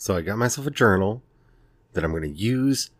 So 0.00 0.16
I 0.16 0.22
got 0.22 0.38
myself 0.38 0.68
a 0.68 0.70
journal 0.70 1.22
that 1.92 2.04
I'm 2.04 2.12
going 2.12 2.22
to 2.22 2.28
use 2.28 2.90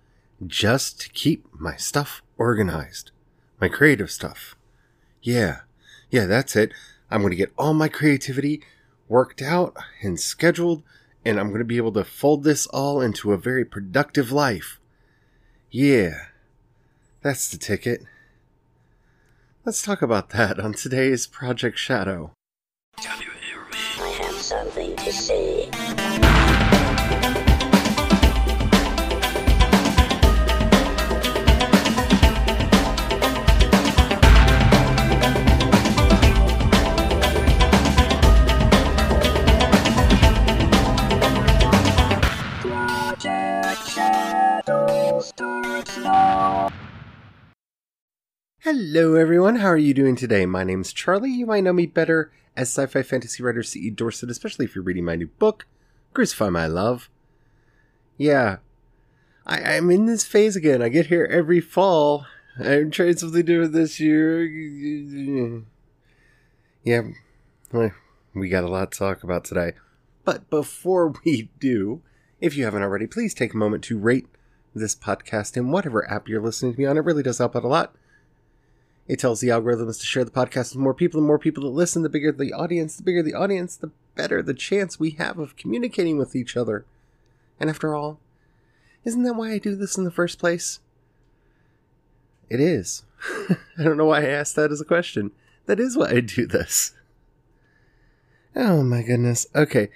just 0.44 1.00
to 1.00 1.08
keep 1.10 1.46
my 1.52 1.76
stuff 1.76 2.22
organized, 2.36 3.12
my 3.60 3.68
creative 3.68 4.10
stuff. 4.10 4.56
Yeah, 5.22 5.60
yeah, 6.10 6.26
that's 6.26 6.56
it. 6.56 6.72
I'm 7.08 7.20
going 7.20 7.30
to 7.30 7.36
get 7.36 7.52
all 7.56 7.72
my 7.72 7.86
creativity 7.86 8.62
worked 9.08 9.40
out 9.40 9.76
and 10.02 10.18
scheduled, 10.18 10.82
and 11.24 11.38
I'm 11.38 11.48
going 11.48 11.60
to 11.60 11.64
be 11.64 11.76
able 11.76 11.92
to 11.92 12.04
fold 12.04 12.42
this 12.42 12.66
all 12.66 13.00
into 13.00 13.32
a 13.32 13.38
very 13.38 13.64
productive 13.64 14.32
life. 14.32 14.80
Yeah, 15.70 16.24
that's 17.22 17.48
the 17.48 17.58
ticket. 17.58 18.02
Let's 19.64 19.82
talk 19.82 20.02
about 20.02 20.30
that 20.30 20.58
on 20.58 20.72
today's 20.72 21.28
Project 21.28 21.78
Shadow. 21.78 22.32
Hello, 48.90 49.16
everyone. 49.16 49.56
How 49.56 49.66
are 49.66 49.76
you 49.76 49.92
doing 49.92 50.16
today? 50.16 50.46
My 50.46 50.64
name's 50.64 50.94
Charlie. 50.94 51.30
You 51.30 51.44
might 51.44 51.62
know 51.62 51.74
me 51.74 51.84
better 51.84 52.32
as 52.56 52.68
sci 52.68 52.86
fi 52.86 53.02
fantasy 53.02 53.42
writer 53.42 53.62
C.E. 53.62 53.90
Dorset, 53.90 54.30
especially 54.30 54.64
if 54.64 54.74
you're 54.74 54.82
reading 54.82 55.04
my 55.04 55.14
new 55.14 55.26
book, 55.26 55.66
Crucify 56.14 56.48
My 56.48 56.66
Love. 56.66 57.10
Yeah, 58.16 58.56
I, 59.44 59.74
I'm 59.74 59.90
in 59.90 60.06
this 60.06 60.24
phase 60.24 60.56
again. 60.56 60.80
I 60.80 60.88
get 60.88 61.08
here 61.08 61.28
every 61.30 61.60
fall. 61.60 62.24
I'm 62.58 62.90
trying 62.90 63.18
something 63.18 63.44
different 63.44 63.74
this 63.74 64.00
year. 64.00 64.42
Yeah, 66.82 67.02
we 68.32 68.48
got 68.48 68.64
a 68.64 68.68
lot 68.68 68.92
to 68.92 68.98
talk 68.98 69.22
about 69.22 69.44
today. 69.44 69.72
But 70.24 70.48
before 70.48 71.12
we 71.26 71.50
do, 71.60 72.00
if 72.40 72.56
you 72.56 72.64
haven't 72.64 72.82
already, 72.82 73.06
please 73.06 73.34
take 73.34 73.52
a 73.52 73.58
moment 73.58 73.84
to 73.84 73.98
rate 73.98 74.28
this 74.74 74.96
podcast 74.96 75.58
in 75.58 75.70
whatever 75.70 76.10
app 76.10 76.26
you're 76.26 76.40
listening 76.40 76.72
to 76.72 76.78
me 76.78 76.86
on. 76.86 76.96
It 76.96 77.04
really 77.04 77.22
does 77.22 77.36
help 77.36 77.54
out 77.54 77.64
a 77.64 77.68
lot. 77.68 77.94
It 79.08 79.18
tells 79.18 79.40
the 79.40 79.48
algorithms 79.48 79.98
to 80.00 80.06
share 80.06 80.24
the 80.24 80.30
podcast 80.30 80.74
with 80.74 80.82
more 80.82 80.92
people. 80.92 81.18
The 81.18 81.26
more 81.26 81.38
people 81.38 81.64
that 81.64 81.70
listen, 81.70 82.02
the 82.02 82.10
bigger 82.10 82.30
the 82.30 82.52
audience. 82.52 82.96
The 82.96 83.02
bigger 83.02 83.22
the 83.22 83.34
audience, 83.34 83.74
the 83.74 83.90
better 84.14 84.42
the 84.42 84.52
chance 84.52 85.00
we 85.00 85.12
have 85.12 85.38
of 85.38 85.56
communicating 85.56 86.18
with 86.18 86.36
each 86.36 86.56
other. 86.56 86.84
And 87.58 87.70
after 87.70 87.94
all, 87.94 88.20
isn't 89.04 89.22
that 89.22 89.34
why 89.34 89.52
I 89.52 89.58
do 89.58 89.74
this 89.74 89.96
in 89.96 90.04
the 90.04 90.10
first 90.10 90.38
place? 90.38 90.80
It 92.50 92.60
is. 92.60 93.04
I 93.78 93.82
don't 93.82 93.96
know 93.96 94.06
why 94.06 94.20
I 94.20 94.28
asked 94.28 94.56
that 94.56 94.70
as 94.70 94.80
a 94.80 94.84
question. 94.84 95.30
That 95.64 95.80
is 95.80 95.96
why 95.96 96.10
I 96.10 96.20
do 96.20 96.46
this. 96.46 96.92
Oh 98.54 98.82
my 98.82 99.02
goodness. 99.02 99.46
Okay. 99.54 99.88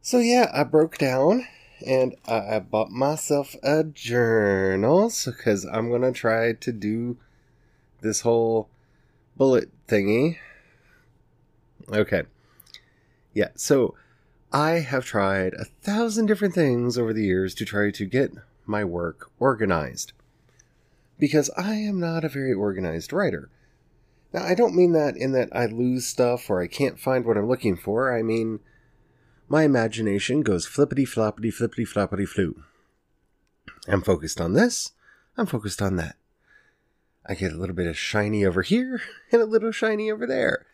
So 0.00 0.18
yeah, 0.18 0.50
I 0.52 0.64
broke 0.64 0.98
down 0.98 1.46
and 1.86 2.16
I 2.26 2.58
bought 2.58 2.90
myself 2.90 3.54
a 3.62 3.84
journal 3.84 5.12
because 5.24 5.64
I'm 5.64 5.90
gonna 5.90 6.12
try 6.12 6.54
to 6.54 6.72
do 6.72 7.18
this 8.00 8.20
whole 8.22 8.68
bullet 9.36 9.70
thingy. 9.86 10.38
Okay. 11.90 12.22
Yeah, 13.32 13.48
so 13.54 13.94
I 14.52 14.80
have 14.80 15.04
tried 15.04 15.54
a 15.54 15.64
thousand 15.64 16.26
different 16.26 16.54
things 16.54 16.98
over 16.98 17.12
the 17.12 17.24
years 17.24 17.54
to 17.56 17.64
try 17.64 17.90
to 17.90 18.04
get 18.06 18.32
my 18.66 18.84
work 18.84 19.30
organized. 19.38 20.12
Because 21.18 21.50
I 21.56 21.74
am 21.74 21.98
not 21.98 22.24
a 22.24 22.28
very 22.28 22.52
organized 22.52 23.12
writer. 23.12 23.50
Now, 24.32 24.44
I 24.44 24.54
don't 24.54 24.76
mean 24.76 24.92
that 24.92 25.16
in 25.16 25.32
that 25.32 25.48
I 25.52 25.66
lose 25.66 26.06
stuff 26.06 26.50
or 26.50 26.60
I 26.60 26.66
can't 26.66 27.00
find 27.00 27.24
what 27.24 27.36
I'm 27.36 27.48
looking 27.48 27.76
for. 27.76 28.16
I 28.16 28.22
mean, 28.22 28.60
my 29.48 29.62
imagination 29.62 30.42
goes 30.42 30.66
flippity 30.66 31.06
floppity 31.06 31.52
flippity 31.52 31.86
floppity 31.86 32.28
flu. 32.28 32.62
I'm 33.86 34.02
focused 34.02 34.40
on 34.40 34.52
this, 34.52 34.92
I'm 35.36 35.46
focused 35.46 35.80
on 35.80 35.96
that. 35.96 36.16
I 37.28 37.34
get 37.34 37.52
a 37.52 37.56
little 37.56 37.76
bit 37.76 37.86
of 37.86 37.98
shiny 37.98 38.44
over 38.44 38.62
here 38.62 39.02
and 39.32 39.42
a 39.42 39.46
little 39.46 39.70
shiny 39.70 40.10
over 40.10 40.26
there. 40.26 40.64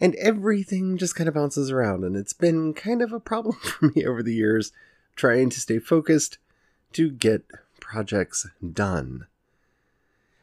And 0.00 0.14
everything 0.16 0.96
just 0.96 1.14
kind 1.14 1.28
of 1.28 1.34
bounces 1.34 1.70
around, 1.70 2.02
and 2.02 2.16
it's 2.16 2.32
been 2.32 2.74
kind 2.74 3.00
of 3.00 3.12
a 3.12 3.20
problem 3.20 3.56
for 3.62 3.92
me 3.94 4.04
over 4.04 4.22
the 4.22 4.34
years 4.34 4.72
trying 5.14 5.50
to 5.50 5.60
stay 5.60 5.78
focused 5.78 6.38
to 6.94 7.10
get 7.10 7.44
projects 7.80 8.46
done. 8.72 9.26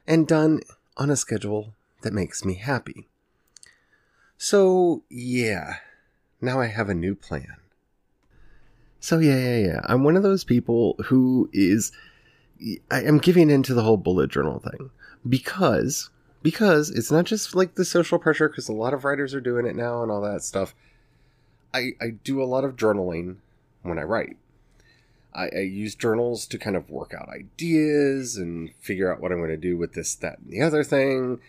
And 0.07 0.28
done 0.28 0.62
on 0.96 1.09
a 1.09 1.16
schedule 1.16 1.73
that 2.02 2.13
makes 2.13 2.46
me 2.46 2.56
happy. 2.56 3.08
So, 4.38 5.03
yeah, 5.09 5.75
now 6.40 6.59
I 6.59 6.68
have 6.68 6.90
a 6.90 6.96
new 6.96 7.13
plan. 7.13 7.58
So, 9.00 9.19
yeah, 9.19 9.38
yeah, 9.38 9.58
yeah. 9.58 9.81
I'm 9.85 10.03
one 10.03 10.16
of 10.16 10.23
those 10.23 10.44
people 10.44 10.96
who 11.06 11.50
is. 11.53 11.91
I 12.91 13.02
am 13.02 13.18
giving 13.18 13.50
into 13.50 13.73
the 13.73 13.81
whole 13.81 13.97
bullet 13.97 14.29
journal 14.29 14.59
thing 14.59 14.91
because 15.28 16.09
because 16.44 16.90
it's 16.90 17.12
not 17.12 17.26
just 17.26 17.56
like 17.56 17.76
the 17.76 17.86
social 17.86 18.18
pressure 18.18 18.50
because 18.50 18.68
a 18.68 18.74
lot 18.74 18.94
of 18.94 19.04
writers 19.04 19.34
are 19.34 19.42
doing 19.42 19.66
it 19.66 19.76
now 19.76 20.02
and 20.02 20.12
all 20.12 20.22
that 20.22 20.44
stuff. 20.44 20.74
I 21.74 21.92
i 22.02 22.09
do 22.24 22.42
a 22.42 22.46
lot 22.46 22.64
of 22.64 22.76
journaling 22.76 23.38
when 23.84 24.00
i 24.00 24.04
write. 24.04 24.38
I, 25.34 25.50
I 25.56 25.59
use 25.59 25.96
journals 25.96 26.46
to 26.48 26.58
kind 26.58 26.76
of 26.76 26.90
work 26.90 27.14
out 27.14 27.30
ideas 27.30 28.36
and 28.36 28.74
figure 28.82 29.12
out 29.12 29.22
what 29.22 29.32
i'm 29.32 29.38
going 29.38 29.50
to 29.50 29.58
do 29.58 29.78
with 29.78 29.94
this 29.94 30.16
that 30.16 30.40
and 30.40 30.52
the 30.52 30.62
other 30.62 30.84
thing. 30.84 31.40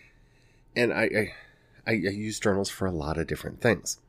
And 0.75 0.93
i 0.93 1.03
i, 1.03 1.33
I, 1.85 1.91
I 1.91 2.11
use 2.11 2.39
journals 2.39 2.69
for 2.69 2.85
a 2.85 2.91
lot 2.91 3.17
of 3.17 3.27
different 3.27 3.61
things. 3.61 3.99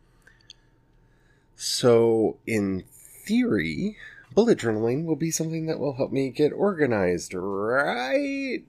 So 1.57 2.37
in 2.47 2.85
theory 2.91 3.97
bullet 4.35 4.59
journaling 4.59 5.05
will 5.05 5.17
be 5.17 5.31
something 5.31 5.67
that 5.67 5.79
will 5.79 5.95
help 5.95 6.13
me 6.13 6.29
get 6.29 6.53
organized 6.53 7.33
right 7.35 8.65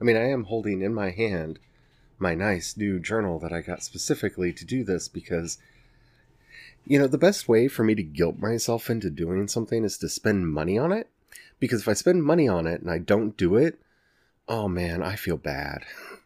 I 0.00 0.04
mean, 0.04 0.16
I 0.16 0.30
am 0.30 0.44
holding 0.44 0.82
in 0.82 0.94
my 0.94 1.10
hand 1.10 1.58
my 2.18 2.34
nice 2.34 2.76
new 2.76 3.00
journal 3.00 3.38
that 3.38 3.52
I 3.52 3.60
got 3.60 3.82
specifically 3.82 4.52
to 4.52 4.64
do 4.64 4.84
this 4.84 5.08
because, 5.08 5.58
you 6.84 6.98
know, 6.98 7.06
the 7.06 7.18
best 7.18 7.48
way 7.48 7.66
for 7.66 7.82
me 7.82 7.94
to 7.94 8.02
guilt 8.02 8.38
myself 8.38 8.90
into 8.90 9.10
doing 9.10 9.48
something 9.48 9.84
is 9.84 9.96
to 9.98 10.08
spend 10.08 10.52
money 10.52 10.78
on 10.78 10.92
it. 10.92 11.08
Because 11.58 11.82
if 11.82 11.88
I 11.88 11.94
spend 11.94 12.24
money 12.24 12.48
on 12.48 12.66
it 12.66 12.80
and 12.80 12.90
I 12.90 12.98
don't 12.98 13.36
do 13.36 13.56
it, 13.56 13.78
oh 14.48 14.68
man, 14.68 15.02
I 15.02 15.16
feel 15.16 15.36
bad. 15.36 15.84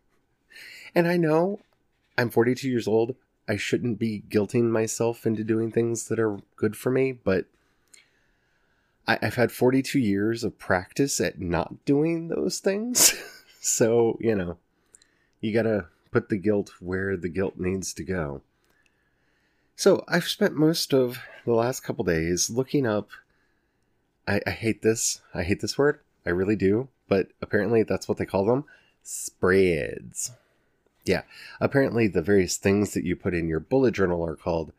And 0.96 1.08
I 1.08 1.16
know 1.16 1.58
I'm 2.16 2.30
42 2.30 2.68
years 2.68 2.86
old. 2.86 3.16
I 3.48 3.56
shouldn't 3.56 3.98
be 3.98 4.22
guilting 4.30 4.70
myself 4.70 5.26
into 5.26 5.42
doing 5.42 5.72
things 5.72 6.06
that 6.06 6.20
are 6.20 6.38
good 6.54 6.76
for 6.76 6.92
me, 6.92 7.10
but 7.10 7.46
I, 9.04 9.18
have 9.20 9.34
had 9.34 9.50
42 9.50 9.98
years 9.98 10.44
of 10.44 10.56
practice 10.56 11.20
at 11.20 11.40
not 11.40 11.84
doing 11.84 12.28
those 12.28 12.60
things. 12.60 13.14
so, 13.64 14.19
you 14.20 14.34
know, 14.34 14.58
you 15.41 15.52
gotta 15.52 15.86
put 16.10 16.28
the 16.28 16.36
guilt 16.36 16.72
where 16.80 17.16
the 17.16 17.28
guilt 17.28 17.54
needs 17.56 17.94
to 17.94 18.04
go. 18.04 18.42
So, 19.75 20.04
I've 20.06 20.28
spent 20.28 20.54
most 20.54 20.92
of 20.92 21.19
the 21.44 21.54
last 21.54 21.80
couple 21.80 22.04
days 22.04 22.50
looking 22.50 22.86
up. 22.86 23.08
I, 24.28 24.41
I 24.47 24.50
hate 24.50 24.82
this. 24.82 25.20
I 25.32 25.42
hate 25.42 25.60
this 25.60 25.78
word. 25.78 26.00
I 26.26 26.30
really 26.30 26.56
do. 26.56 26.88
But 27.08 27.28
apparently, 27.42 27.82
that's 27.82 28.08
what 28.08 28.19
they 28.19 28.26
call 28.26 28.44
them 28.44 28.64
spreads. 29.02 30.31
Yeah, 31.04 31.22
apparently, 31.60 32.06
the 32.06 32.22
various 32.22 32.56
things 32.56 32.92
that 32.94 33.04
you 33.04 33.16
put 33.16 33.34
in 33.34 33.48
your 33.48 33.60
bullet 33.60 33.94
journal 33.94 34.25
are 34.25 34.36
called 34.36 34.72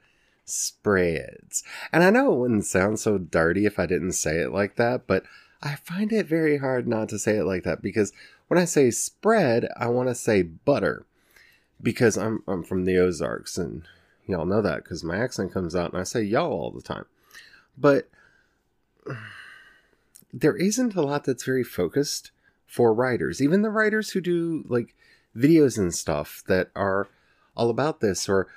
spreads. 0.45 1.63
And 1.91 2.03
I 2.03 2.11
know 2.11 2.33
it 2.33 2.39
wouldn't 2.39 2.65
sound 2.65 2.99
so 2.99 3.17
dirty 3.17 3.65
if 3.65 3.79
I 3.79 3.85
didn't 3.87 4.13
say 4.13 4.39
it 4.39 4.51
like 4.51 4.75
that, 4.75 5.07
but 5.07 5.23
I 5.61 5.75
find 5.75 6.13
it 6.13 6.27
very 6.27 6.57
hard 6.57 6.87
not 6.87 7.09
to 7.09 7.19
say 7.19 7.37
it 7.37 7.45
like 7.45 7.63
that 7.63 7.81
because 7.81 8.13
when 8.47 8.59
I 8.59 8.65
say 8.65 8.91
spread, 8.91 9.67
I 9.77 9.87
want 9.87 10.09
to 10.09 10.15
say 10.15 10.41
butter 10.41 11.05
because 11.81 12.17
I'm 12.17 12.43
I'm 12.47 12.63
from 12.63 12.85
the 12.85 12.97
Ozarks 12.97 13.57
and 13.57 13.83
y'all 14.27 14.45
know 14.45 14.61
that 14.61 14.83
because 14.83 15.03
my 15.03 15.17
accent 15.17 15.53
comes 15.53 15.75
out 15.75 15.91
and 15.91 15.99
I 15.99 16.03
say 16.03 16.21
y'all 16.21 16.51
all 16.51 16.71
the 16.71 16.81
time. 16.81 17.05
But 17.77 18.09
there 20.33 20.55
isn't 20.55 20.95
a 20.95 21.01
lot 21.01 21.23
that's 21.23 21.43
very 21.43 21.63
focused 21.63 22.31
for 22.65 22.93
writers, 22.93 23.41
even 23.41 23.61
the 23.61 23.69
writers 23.69 24.11
who 24.11 24.21
do 24.21 24.65
like 24.67 24.95
videos 25.35 25.77
and 25.77 25.93
stuff 25.93 26.43
that 26.47 26.69
are 26.75 27.07
all 27.55 27.69
about 27.69 27.99
this 27.99 28.27
or 28.27 28.47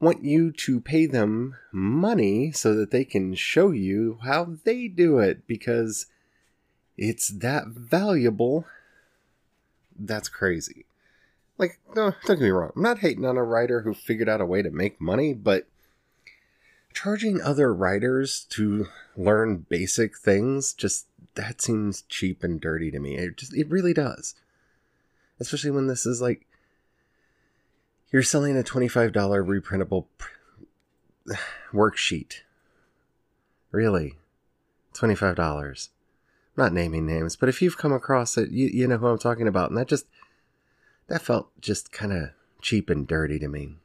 want 0.00 0.24
you 0.24 0.52
to 0.52 0.80
pay 0.80 1.06
them 1.06 1.56
money 1.72 2.52
so 2.52 2.74
that 2.74 2.90
they 2.90 3.04
can 3.04 3.34
show 3.34 3.70
you 3.70 4.18
how 4.24 4.56
they 4.64 4.88
do 4.88 5.18
it 5.18 5.46
because 5.46 6.06
it's 6.96 7.28
that 7.28 7.68
valuable. 7.68 8.66
That's 9.98 10.28
crazy. 10.28 10.86
Like, 11.58 11.78
no, 11.94 12.12
don't 12.26 12.38
get 12.38 12.44
me 12.44 12.50
wrong. 12.50 12.72
I'm 12.76 12.82
not 12.82 12.98
hating 12.98 13.24
on 13.24 13.36
a 13.36 13.42
writer 13.42 13.80
who 13.80 13.94
figured 13.94 14.28
out 14.28 14.40
a 14.40 14.46
way 14.46 14.62
to 14.62 14.70
make 14.70 15.00
money, 15.00 15.32
but 15.32 15.66
charging 16.92 17.40
other 17.40 17.72
writers 17.74 18.46
to 18.50 18.88
learn 19.16 19.66
basic 19.68 20.16
things 20.16 20.72
just 20.72 21.06
that 21.34 21.60
seems 21.60 22.02
cheap 22.08 22.42
and 22.42 22.60
dirty 22.60 22.90
to 22.90 22.98
me. 22.98 23.16
It 23.16 23.36
just 23.36 23.54
it 23.54 23.68
really 23.70 23.94
does. 23.94 24.34
Especially 25.38 25.70
when 25.70 25.86
this 25.86 26.06
is 26.06 26.20
like 26.20 26.46
you're 28.10 28.22
selling 28.22 28.56
a 28.56 28.62
$25 28.62 29.12
reprintable 29.12 30.06
pr- 30.16 31.34
worksheet. 31.72 32.40
Really? 33.70 34.14
$25. 34.94 35.88
Not 36.56 36.72
naming 36.72 37.06
names, 37.06 37.36
but 37.36 37.48
if 37.48 37.60
you've 37.60 37.78
come 37.78 37.92
across 37.92 38.38
it, 38.38 38.50
you, 38.50 38.68
you 38.68 38.86
know 38.86 38.96
who 38.96 39.08
I'm 39.08 39.18
talking 39.18 39.48
about. 39.48 39.70
And 39.70 39.78
that 39.78 39.88
just, 39.88 40.06
that 41.08 41.22
felt 41.22 41.50
just 41.60 41.92
kind 41.92 42.12
of 42.12 42.30
cheap 42.62 42.88
and 42.88 43.06
dirty 43.06 43.38
to 43.38 43.48
me. 43.48 43.76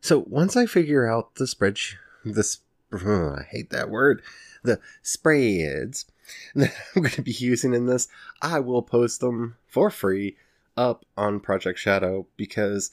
So 0.00 0.24
once 0.26 0.56
I 0.56 0.66
figure 0.66 1.06
out 1.06 1.36
the 1.36 1.44
spreadsheet, 1.44 1.96
this, 2.24 2.58
I 2.92 3.44
hate 3.48 3.70
that 3.70 3.90
word, 3.90 4.22
the 4.62 4.80
spreads 5.02 6.06
that 6.54 6.72
I'm 6.94 7.02
going 7.02 7.14
to 7.14 7.22
be 7.22 7.32
using 7.32 7.74
in 7.74 7.86
this, 7.86 8.08
I 8.42 8.60
will 8.60 8.82
post 8.82 9.20
them 9.20 9.56
for 9.66 9.90
free 9.90 10.36
up 10.76 11.04
on 11.16 11.40
Project 11.40 11.78
Shadow 11.78 12.26
because 12.36 12.90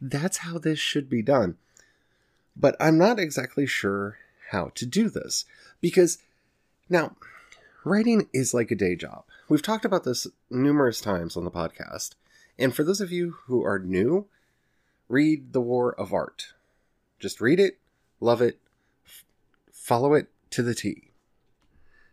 that's 0.00 0.38
how 0.38 0.58
this 0.58 0.78
should 0.78 1.08
be 1.08 1.22
done. 1.22 1.56
But 2.56 2.76
I'm 2.78 2.98
not 2.98 3.18
exactly 3.18 3.66
sure 3.66 4.18
how 4.50 4.70
to 4.76 4.86
do 4.86 5.08
this 5.10 5.44
because 5.80 6.18
now 6.88 7.16
writing 7.84 8.28
is 8.32 8.54
like 8.54 8.70
a 8.70 8.76
day 8.76 8.96
job. 8.96 9.24
We've 9.48 9.62
talked 9.62 9.84
about 9.84 10.04
this 10.04 10.26
numerous 10.50 11.00
times 11.00 11.36
on 11.36 11.44
the 11.44 11.50
podcast. 11.50 12.14
And 12.58 12.74
for 12.74 12.84
those 12.84 13.00
of 13.00 13.12
you 13.12 13.36
who 13.46 13.64
are 13.64 13.78
new, 13.78 14.26
read 15.08 15.52
The 15.52 15.60
War 15.60 15.92
of 15.98 16.12
Art. 16.12 16.54
Just 17.18 17.40
read 17.40 17.60
it, 17.60 17.78
love 18.20 18.40
it, 18.40 18.58
f- 19.06 19.24
follow 19.72 20.14
it 20.14 20.28
to 20.50 20.62
the 20.62 20.74
T. 20.74 21.10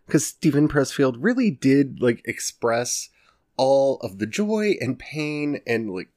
Because 0.06 0.28
Steven 0.28 0.68
Pressfield 0.68 1.18
really 1.20 1.52
did 1.52 2.02
like 2.02 2.22
express 2.26 3.10
all 3.56 3.98
of 3.98 4.18
the 4.18 4.26
joy 4.26 4.76
and 4.82 5.00
pain 5.00 5.62
and 5.66 5.92
like 5.94 6.10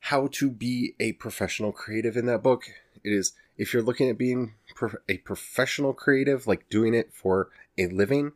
how 0.00 0.28
to 0.32 0.50
be 0.50 0.94
a 0.98 1.12
professional 1.12 1.72
creative 1.72 2.16
in 2.16 2.26
that 2.26 2.42
book. 2.42 2.64
It 3.04 3.12
is 3.12 3.32
if 3.56 3.72
you're 3.72 3.82
looking 3.82 4.08
at 4.08 4.18
being 4.18 4.54
pro- 4.74 4.98
a 5.08 5.18
professional 5.18 5.92
creative, 5.92 6.46
like 6.46 6.68
doing 6.68 6.94
it 6.94 7.12
for 7.12 7.48
a 7.78 7.86
living, 7.88 8.32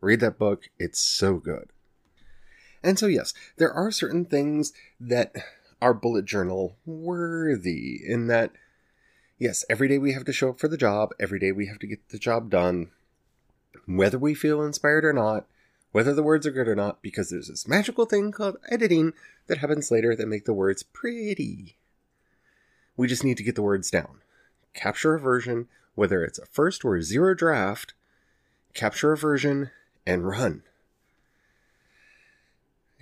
read 0.00 0.20
that 0.20 0.38
book. 0.38 0.68
It's 0.78 1.00
so 1.00 1.36
good. 1.36 1.70
And 2.82 2.98
so, 2.98 3.06
yes, 3.06 3.34
there 3.56 3.72
are 3.72 3.90
certain 3.90 4.24
things 4.24 4.72
that 5.00 5.34
are 5.82 5.94
bullet 5.94 6.24
journal 6.24 6.76
worthy 6.86 8.00
in 8.06 8.28
that, 8.28 8.52
yes, 9.38 9.64
every 9.68 9.88
day 9.88 9.98
we 9.98 10.12
have 10.12 10.24
to 10.24 10.32
show 10.32 10.50
up 10.50 10.60
for 10.60 10.68
the 10.68 10.76
job, 10.76 11.10
every 11.18 11.38
day 11.38 11.52
we 11.52 11.66
have 11.66 11.78
to 11.80 11.86
get 11.86 12.08
the 12.10 12.18
job 12.18 12.50
done, 12.50 12.90
whether 13.86 14.18
we 14.18 14.34
feel 14.34 14.62
inspired 14.62 15.04
or 15.04 15.12
not, 15.12 15.46
whether 15.92 16.14
the 16.14 16.22
words 16.22 16.46
are 16.46 16.52
good 16.52 16.68
or 16.68 16.76
not, 16.76 17.02
because 17.02 17.30
there's 17.30 17.48
this 17.48 17.66
magical 17.66 18.04
thing 18.04 18.30
called 18.30 18.56
editing 18.70 19.12
that 19.46 19.58
happens 19.58 19.90
later 19.90 20.14
that 20.14 20.28
make 20.28 20.44
the 20.44 20.52
words 20.52 20.82
pretty. 20.82 21.76
We 22.96 23.06
just 23.06 23.24
need 23.24 23.36
to 23.38 23.42
get 23.42 23.54
the 23.54 23.62
words 23.62 23.90
down. 23.90 24.20
Capture 24.74 25.14
a 25.14 25.20
version, 25.20 25.68
whether 25.94 26.22
it's 26.22 26.38
a 26.38 26.46
first 26.46 26.84
or 26.84 26.96
a 26.96 27.02
zero 27.02 27.34
draft, 27.34 27.94
capture 28.74 29.12
a 29.12 29.16
version 29.16 29.70
and 30.06 30.26
run. 30.26 30.62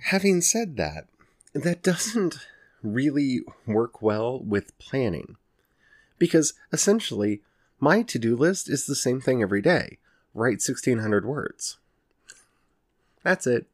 Having 0.05 0.41
said 0.41 0.77
that, 0.77 1.07
that 1.53 1.83
doesn't 1.83 2.47
really 2.83 3.41
work 3.65 4.01
well 4.01 4.39
with 4.39 4.77
planning. 4.77 5.37
Because 6.17 6.53
essentially, 6.71 7.41
my 7.79 8.01
to 8.03 8.19
do 8.19 8.35
list 8.35 8.69
is 8.69 8.85
the 8.85 8.95
same 8.95 9.21
thing 9.21 9.41
every 9.41 9.61
day 9.61 9.97
write 10.33 10.61
1600 10.61 11.25
words. 11.25 11.77
That's 13.23 13.47
it. 13.47 13.67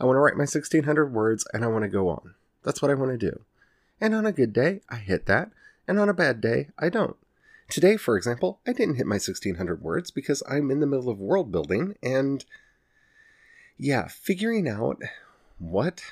I 0.00 0.06
want 0.06 0.16
to 0.16 0.20
write 0.20 0.34
my 0.34 0.42
1600 0.42 1.12
words 1.12 1.46
and 1.52 1.62
I 1.62 1.68
want 1.68 1.84
to 1.84 1.88
go 1.88 2.08
on. 2.08 2.34
That's 2.64 2.82
what 2.82 2.90
I 2.90 2.94
want 2.94 3.12
to 3.12 3.30
do. 3.30 3.42
And 4.00 4.14
on 4.14 4.26
a 4.26 4.32
good 4.32 4.52
day, 4.52 4.80
I 4.88 4.96
hit 4.96 5.26
that. 5.26 5.50
And 5.86 6.00
on 6.00 6.08
a 6.08 6.14
bad 6.14 6.40
day, 6.40 6.68
I 6.78 6.88
don't. 6.88 7.16
Today, 7.68 7.96
for 7.96 8.16
example, 8.16 8.60
I 8.66 8.72
didn't 8.72 8.96
hit 8.96 9.06
my 9.06 9.14
1600 9.14 9.82
words 9.82 10.10
because 10.10 10.42
I'm 10.48 10.70
in 10.70 10.80
the 10.80 10.86
middle 10.86 11.08
of 11.08 11.18
world 11.18 11.50
building 11.50 11.96
and, 12.02 12.44
yeah, 13.78 14.06
figuring 14.08 14.68
out 14.68 15.02
what 15.58 16.02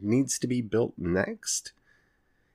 needs 0.00 0.38
to 0.38 0.46
be 0.46 0.62
built 0.62 0.94
next 0.96 1.72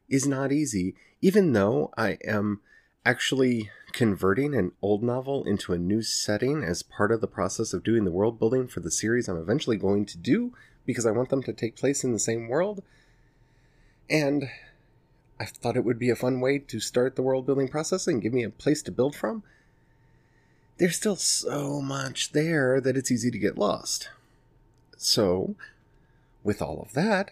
is 0.10 0.26
not 0.26 0.52
easy, 0.52 0.96
even 1.22 1.54
though 1.54 1.92
I 1.98 2.18
am 2.26 2.62
actually 3.06 3.70
converting 3.92 4.54
an 4.54 4.72
old 4.82 5.04
novel 5.04 5.44
into 5.46 5.74
a 5.74 5.78
new 5.78 6.02
setting 6.02 6.64
as 6.64 6.84
part 6.84 7.12
of 7.12 7.22
the 7.22 7.28
process 7.28 7.74
of 7.74 7.84
doing 7.84 8.06
the 8.06 8.12
world 8.12 8.40
building 8.40 8.68
for 8.68 8.80
the 8.80 8.92
series 8.92 9.28
I'm 9.28 9.38
eventually 9.38 9.78
going 9.78 10.06
to 10.06 10.18
do 10.18 10.54
because 10.86 11.06
I 11.06 11.12
want 11.12 11.30
them 11.30 11.44
to 11.44 11.54
take 11.54 11.76
place 11.76 12.04
in 12.04 12.14
the 12.14 12.20
same 12.20 12.48
world. 12.48 12.84
And 14.10 14.50
I 15.40 15.46
thought 15.46 15.78
it 15.78 15.86
would 15.86 16.00
be 16.00 16.10
a 16.10 16.16
fun 16.16 16.40
way 16.42 16.60
to 16.60 16.80
start 16.80 17.16
the 17.16 17.22
world 17.22 17.46
building 17.46 17.68
process 17.68 18.08
and 18.08 18.22
give 18.22 18.34
me 18.34 18.44
a 18.44 18.50
place 18.50 18.82
to 18.84 18.92
build 18.92 19.16
from. 19.16 19.44
There's 20.78 20.96
still 20.96 21.16
so 21.16 21.82
much 21.82 22.32
there 22.32 22.80
that 22.82 22.98
it's 22.98 23.12
easy 23.12 23.32
to 23.32 23.40
get 23.40 23.58
lost. 23.58 24.10
So, 24.96 25.56
with 26.44 26.62
all 26.62 26.82
of 26.82 26.94
that, 26.94 27.32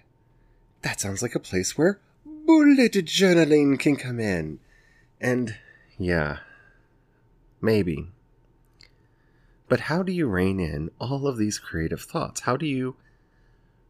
that 0.81 0.99
sounds 0.99 1.21
like 1.21 1.35
a 1.35 1.39
place 1.39 1.77
where 1.77 1.99
bullet 2.25 2.93
journaling 2.93 3.79
can 3.79 3.95
come 3.95 4.19
in. 4.19 4.59
And 5.19 5.57
yeah, 5.97 6.39
maybe. 7.61 8.07
But 9.67 9.81
how 9.81 10.03
do 10.03 10.11
you 10.11 10.27
rein 10.27 10.59
in 10.59 10.91
all 10.99 11.27
of 11.27 11.37
these 11.37 11.57
creative 11.57 12.01
thoughts? 12.01 12.41
How 12.41 12.55
do 12.55 12.67
you 12.67 12.95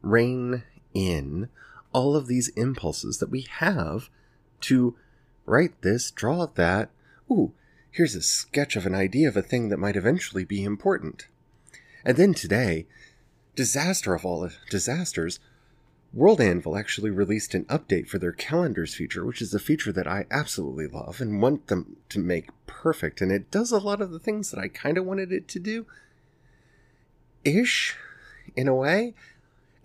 rein 0.01 0.63
in 0.93 1.49
all 1.95 2.13
of 2.13 2.27
these 2.27 2.49
impulses 2.49 3.19
that 3.19 3.29
we 3.29 3.47
have 3.49 4.09
to 4.59 4.97
write 5.45 5.81
this, 5.81 6.11
draw 6.11 6.45
that? 6.45 6.89
Ooh, 7.31 7.53
here's 7.89 8.15
a 8.15 8.21
sketch 8.21 8.75
of 8.75 8.85
an 8.85 8.93
idea 8.93 9.29
of 9.29 9.37
a 9.37 9.41
thing 9.41 9.69
that 9.69 9.79
might 9.79 9.95
eventually 9.95 10.43
be 10.43 10.61
important. 10.61 11.27
And 12.03 12.17
then 12.17 12.33
today, 12.33 12.85
disaster 13.55 14.13
of 14.13 14.25
all 14.25 14.49
disasters, 14.69 15.39
World 16.11 16.41
Anvil 16.41 16.77
actually 16.77 17.11
released 17.11 17.55
an 17.55 17.63
update 17.65 18.09
for 18.09 18.19
their 18.19 18.33
calendars 18.33 18.93
feature, 18.93 19.25
which 19.25 19.41
is 19.41 19.53
a 19.53 19.59
feature 19.59 19.93
that 19.93 20.05
I 20.05 20.25
absolutely 20.29 20.87
love 20.87 21.21
and 21.21 21.41
want 21.41 21.67
them 21.67 21.95
to 22.09 22.19
make 22.19 22.49
perfect. 22.67 23.21
And 23.21 23.31
it 23.31 23.49
does 23.51 23.71
a 23.71 23.79
lot 23.79 24.01
of 24.01 24.11
the 24.11 24.19
things 24.19 24.51
that 24.51 24.59
I 24.59 24.67
kind 24.67 24.97
of 24.97 25.05
wanted 25.05 25.31
it 25.31 25.47
to 25.47 25.59
do 25.59 25.85
ish, 27.45 27.95
in 28.53 28.67
a 28.67 28.75
way. 28.75 29.13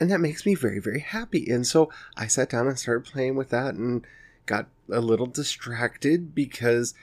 And 0.01 0.11
that 0.11 0.21
makes 0.21 0.47
me 0.47 0.55
very, 0.55 0.79
very 0.79 1.01
happy. 1.01 1.51
And 1.51 1.67
so 1.67 1.91
I 2.17 2.27
sat 2.27 2.49
down 2.49 2.67
and 2.67 2.79
started 2.79 3.05
playing 3.05 3.37
with 3.37 3.51
that 3.51 3.75
and 3.75 4.07
got 4.47 4.67
a 4.91 5.01
little 5.01 5.27
distracted 5.27 6.35
because 6.35 6.95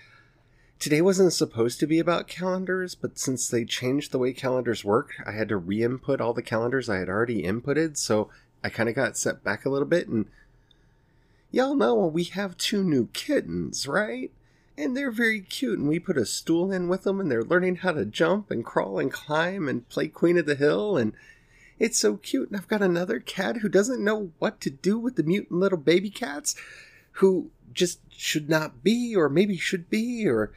today 0.79 1.01
wasn't 1.01 1.33
supposed 1.33 1.79
to 1.79 1.87
be 1.87 1.99
about 1.99 2.27
calendars, 2.27 2.95
but 2.95 3.19
since 3.19 3.47
they 3.47 3.65
changed 3.65 4.11
the 4.11 4.17
way 4.17 4.33
calendars 4.33 4.83
work, 4.83 5.13
I 5.25 5.31
had 5.31 5.49
to 5.49 5.57
re 5.57 5.83
input 5.83 6.19
all 6.19 6.33
the 6.33 6.41
calendars 6.41 6.89
I 6.89 6.97
had 6.97 7.07
already 7.07 7.43
inputted. 7.43 7.97
So 7.97 8.29
I 8.63 8.69
kind 8.69 8.89
of 8.89 8.95
got 8.95 9.15
set 9.15 9.43
back 9.43 9.65
a 9.65 9.69
little 9.69 9.87
bit, 9.87 10.07
and 10.07 10.25
y'all 11.51 11.75
know 11.75 11.95
we 11.95 12.23
have 12.25 12.57
two 12.57 12.83
new 12.83 13.07
kittens, 13.13 13.87
right? 13.87 14.31
And 14.77 14.95
they're 14.95 15.11
very 15.11 15.41
cute, 15.41 15.79
and 15.79 15.87
we 15.87 15.99
put 15.99 16.17
a 16.17 16.25
stool 16.25 16.71
in 16.71 16.87
with 16.87 17.03
them, 17.03 17.19
and 17.19 17.31
they're 17.31 17.43
learning 17.43 17.77
how 17.77 17.93
to 17.93 18.05
jump 18.05 18.51
and 18.51 18.65
crawl 18.65 18.99
and 18.99 19.11
climb 19.11 19.67
and 19.67 19.87
play 19.89 20.07
Queen 20.07 20.37
of 20.37 20.45
the 20.45 20.55
Hill, 20.55 20.97
and 20.97 21.13
it's 21.79 21.97
so 21.97 22.17
cute. 22.17 22.49
And 22.49 22.57
I've 22.57 22.67
got 22.67 22.81
another 22.81 23.19
cat 23.19 23.57
who 23.57 23.69
doesn't 23.69 24.03
know 24.03 24.31
what 24.39 24.59
to 24.61 24.69
do 24.69 24.97
with 24.97 25.15
the 25.15 25.23
mutant 25.23 25.59
little 25.59 25.77
baby 25.77 26.09
cats, 26.09 26.55
who 27.13 27.49
just 27.73 27.99
should 28.11 28.49
not 28.49 28.83
be, 28.83 29.15
or 29.15 29.29
maybe 29.29 29.57
should 29.57 29.89
be, 29.89 30.27
or 30.27 30.51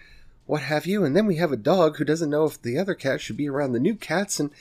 what 0.46 0.62
have 0.62 0.86
you. 0.86 1.04
And 1.04 1.16
then 1.16 1.26
we 1.26 1.36
have 1.36 1.52
a 1.52 1.56
dog 1.56 1.96
who 1.96 2.04
doesn't 2.04 2.30
know 2.30 2.44
if 2.44 2.60
the 2.60 2.78
other 2.78 2.94
cat 2.94 3.20
should 3.20 3.36
be 3.36 3.48
around 3.48 3.72
the 3.72 3.80
new 3.80 3.94
cats, 3.94 4.40
and. 4.40 4.50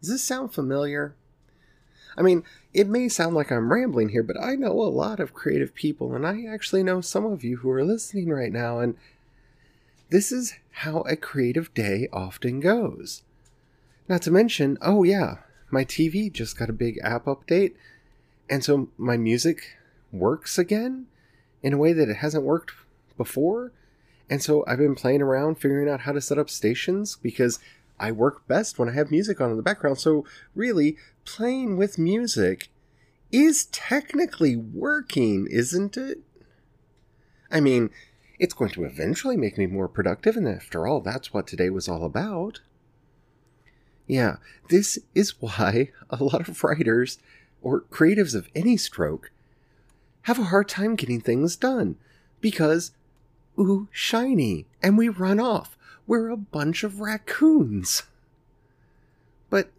Does 0.00 0.08
this 0.08 0.24
sound 0.24 0.54
familiar? 0.54 1.14
I 2.16 2.22
mean, 2.22 2.44
it 2.72 2.88
may 2.88 3.08
sound 3.08 3.34
like 3.34 3.52
I'm 3.52 3.72
rambling 3.72 4.10
here, 4.10 4.22
but 4.22 4.40
I 4.40 4.54
know 4.54 4.72
a 4.72 4.88
lot 4.88 5.20
of 5.20 5.34
creative 5.34 5.74
people, 5.74 6.14
and 6.14 6.26
I 6.26 6.44
actually 6.46 6.82
know 6.82 7.00
some 7.00 7.24
of 7.24 7.44
you 7.44 7.58
who 7.58 7.70
are 7.70 7.84
listening 7.84 8.30
right 8.30 8.52
now, 8.52 8.80
and 8.80 8.96
this 10.08 10.32
is 10.32 10.54
how 10.70 11.00
a 11.02 11.16
creative 11.16 11.72
day 11.74 12.08
often 12.12 12.60
goes. 12.60 13.22
Not 14.10 14.22
to 14.22 14.32
mention, 14.32 14.76
oh 14.82 15.04
yeah, 15.04 15.36
my 15.70 15.84
TV 15.84 16.32
just 16.32 16.58
got 16.58 16.68
a 16.68 16.72
big 16.72 16.98
app 17.00 17.26
update, 17.26 17.74
and 18.50 18.64
so 18.64 18.88
my 18.98 19.16
music 19.16 19.76
works 20.10 20.58
again 20.58 21.06
in 21.62 21.74
a 21.74 21.78
way 21.78 21.92
that 21.92 22.08
it 22.08 22.16
hasn't 22.16 22.42
worked 22.42 22.72
before. 23.16 23.70
And 24.28 24.42
so 24.42 24.64
I've 24.66 24.78
been 24.78 24.96
playing 24.96 25.22
around 25.22 25.60
figuring 25.60 25.88
out 25.88 26.00
how 26.00 26.12
to 26.12 26.20
set 26.20 26.38
up 26.38 26.50
stations 26.50 27.18
because 27.22 27.60
I 28.00 28.10
work 28.10 28.48
best 28.48 28.80
when 28.80 28.88
I 28.88 28.94
have 28.94 29.12
music 29.12 29.40
on 29.40 29.52
in 29.52 29.56
the 29.56 29.62
background. 29.62 30.00
So, 30.00 30.24
really, 30.56 30.96
playing 31.24 31.76
with 31.76 31.96
music 31.96 32.68
is 33.30 33.66
technically 33.66 34.56
working, 34.56 35.46
isn't 35.48 35.96
it? 35.96 36.18
I 37.48 37.60
mean, 37.60 37.90
it's 38.40 38.54
going 38.54 38.72
to 38.72 38.82
eventually 38.82 39.36
make 39.36 39.56
me 39.56 39.66
more 39.66 39.86
productive, 39.86 40.36
and 40.36 40.48
after 40.48 40.88
all, 40.88 41.00
that's 41.00 41.32
what 41.32 41.46
today 41.46 41.70
was 41.70 41.88
all 41.88 42.04
about. 42.04 42.58
Yeah, 44.10 44.38
this 44.68 44.98
is 45.14 45.34
why 45.40 45.90
a 46.10 46.24
lot 46.24 46.48
of 46.48 46.64
writers 46.64 47.18
or 47.62 47.82
creatives 47.82 48.34
of 48.34 48.48
any 48.56 48.76
stroke 48.76 49.30
have 50.22 50.38
a 50.38 50.44
hard 50.44 50.68
time 50.68 50.96
getting 50.96 51.20
things 51.20 51.54
done 51.54 51.94
because, 52.40 52.90
ooh, 53.56 53.86
shiny, 53.92 54.66
and 54.82 54.98
we 54.98 55.08
run 55.08 55.38
off. 55.38 55.76
We're 56.08 56.28
a 56.28 56.36
bunch 56.36 56.82
of 56.82 57.00
raccoons. 57.00 58.02
But 59.48 59.70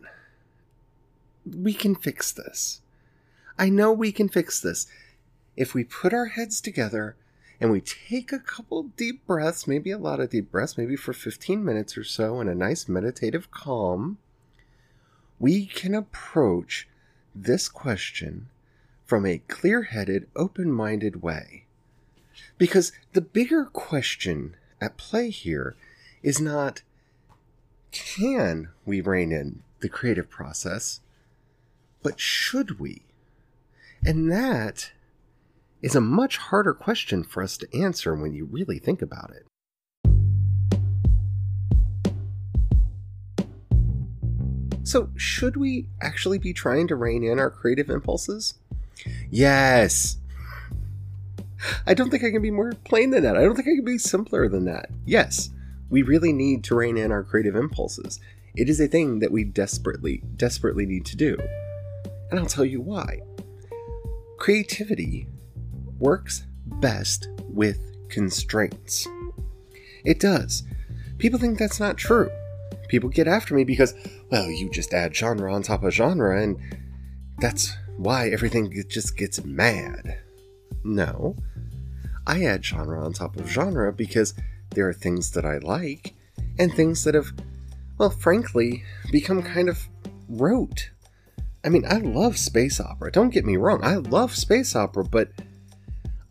we 1.46 1.74
can 1.74 1.94
fix 1.94 2.32
this. 2.32 2.80
I 3.60 3.68
know 3.68 3.92
we 3.92 4.14
can 4.14 4.30
fix 4.30 4.62
this. 4.62 4.88
If 5.58 5.74
we 5.74 5.84
put 5.84 6.14
our 6.14 6.28
heads 6.28 6.62
together 6.62 7.18
and 7.62 7.72
we 7.72 7.80
take 7.80 8.34
a 8.34 8.40
couple 8.40 8.84
deep 8.98 9.26
breaths, 9.28 9.68
maybe 9.68 9.92
a 9.92 9.98
lot 10.00 10.20
of 10.20 10.32
deep 10.32 10.52
breaths, 10.52 10.80
maybe 10.80 10.96
for 10.96 11.14
15 11.14 11.64
minutes 11.64 11.96
or 11.96 12.04
so, 12.04 12.42
in 12.42 12.50
a 12.50 12.56
nice 12.56 12.90
meditative 12.90 13.52
calm, 13.52 14.18
we 15.40 15.68
can 15.68 15.94
approach 15.94 16.88
this 17.36 17.70
question 17.70 18.50
from 19.06 19.28
a 19.28 19.44
clear 19.48 19.84
headed, 19.84 20.28
open 20.36 20.72
minded 20.72 21.22
way. 21.22 21.66
Because 22.58 22.92
the 23.14 23.22
bigger 23.22 23.66
question 23.66 24.56
at 24.82 24.98
play 24.98 25.30
here 25.30 25.76
is 26.24 26.42
not 26.42 26.82
can 27.92 28.70
we 28.86 29.02
rein 29.02 29.32
in 29.32 29.62
the 29.82 29.90
creative 29.90 30.30
process, 30.30 31.02
but 32.02 32.20
should 32.20 32.80
we? 32.80 33.04
And 34.04 34.32
that 34.32 34.92
is 35.82 35.96
a 35.96 36.02
much 36.02 36.38
harder 36.38 36.74
question 36.74 37.24
for 37.24 37.42
us 37.42 37.58
to 37.58 37.68
answer 37.78 38.16
when 38.16 38.34
you 38.34 38.46
really 38.46 38.80
think 38.80 39.02
about 39.02 39.32
it. 39.32 39.48
So, 44.84 45.10
should 45.16 45.58
we 45.58 45.88
actually 46.02 46.38
be 46.38 46.54
trying 46.54 46.88
to 46.88 46.96
rein 46.96 47.24
in 47.24 47.40
our 47.40 47.50
creative 47.50 47.90
impulses? 47.90 48.56
Yes! 49.30 50.18
I 51.86 51.94
don't 51.94 52.10
think 52.10 52.24
I 52.24 52.32
can 52.32 52.42
be 52.42 52.52
more 52.52 52.74
plain 52.84 53.12
than 53.12 53.24
that. 53.24 53.38
I 53.38 53.44
don't 53.44 53.56
think 53.56 53.68
I 53.68 53.76
can 53.76 53.86
be 53.86 54.00
simpler 54.00 54.50
than 54.50 54.66
that. 54.66 54.90
Yes, 55.06 55.52
we 55.90 56.02
really 56.02 56.34
need 56.34 56.64
to 56.66 56.76
rein 56.76 56.98
in 56.98 57.12
our 57.12 57.24
creative 57.24 57.56
impulses. 57.56 58.20
It 58.56 58.70
is 58.70 58.82
a 58.82 58.88
thing 58.88 59.20
that 59.20 59.32
we 59.32 59.44
desperately, 59.44 60.24
desperately 60.36 60.86
need 60.86 61.06
to 61.06 61.16
do. 61.16 61.38
And 62.30 62.40
I'll 62.40 62.48
tell 62.48 62.66
you 62.66 62.82
why. 62.82 63.22
Creativity 64.38 65.28
works 66.02 66.44
best 66.66 67.30
with 67.48 67.80
constraints. 68.10 69.08
It 70.04 70.20
does. 70.20 70.64
People 71.18 71.40
think 71.40 71.58
that's 71.58 71.80
not 71.80 71.98
true. 71.98 72.30
People 72.88 73.10
get 73.10 73.28
after 73.28 73.54
me 73.54 73.64
because, 73.64 73.94
well, 74.30 74.50
you 74.50 74.70
just 74.70 74.94
add 74.94 75.16
genre 75.16 75.54
on 75.54 75.64
top 75.64 75.84
of 75.84 75.94
genre, 75.94 76.42
and 76.42 76.60
that's 77.40 77.78
why 77.98 78.30
everything 78.30 78.74
just 78.90 79.16
gets 79.16 79.44
mad. 79.46 80.18
No. 80.84 81.36
I 82.28 82.44
add 82.44 82.66
genre 82.66 83.04
on 83.04 83.14
top 83.14 83.38
of 83.38 83.48
genre 83.48 83.94
because 83.94 84.34
there 84.72 84.88
are 84.90 84.94
things 84.94 85.32
that 85.32 85.46
I 85.46 85.60
like, 85.60 86.14
and 86.60 86.74
things 86.74 87.04
that 87.04 87.16
have, 87.16 87.32
well, 87.98 88.10
frankly, 88.10 88.84
become 89.12 89.44
kind 89.44 89.70
of 89.70 89.88
rote. 90.28 90.90
I 91.64 91.70
mean, 91.70 91.86
I 91.88 91.98
love 91.98 92.38
space 92.38 92.80
opera. 92.80 93.12
Don't 93.12 93.30
get 93.30 93.46
me 93.46 93.58
wrong, 93.58 93.84
I 93.84 93.96
love 93.96 94.36
space 94.36 94.76
opera, 94.76 95.04
but 95.04 95.32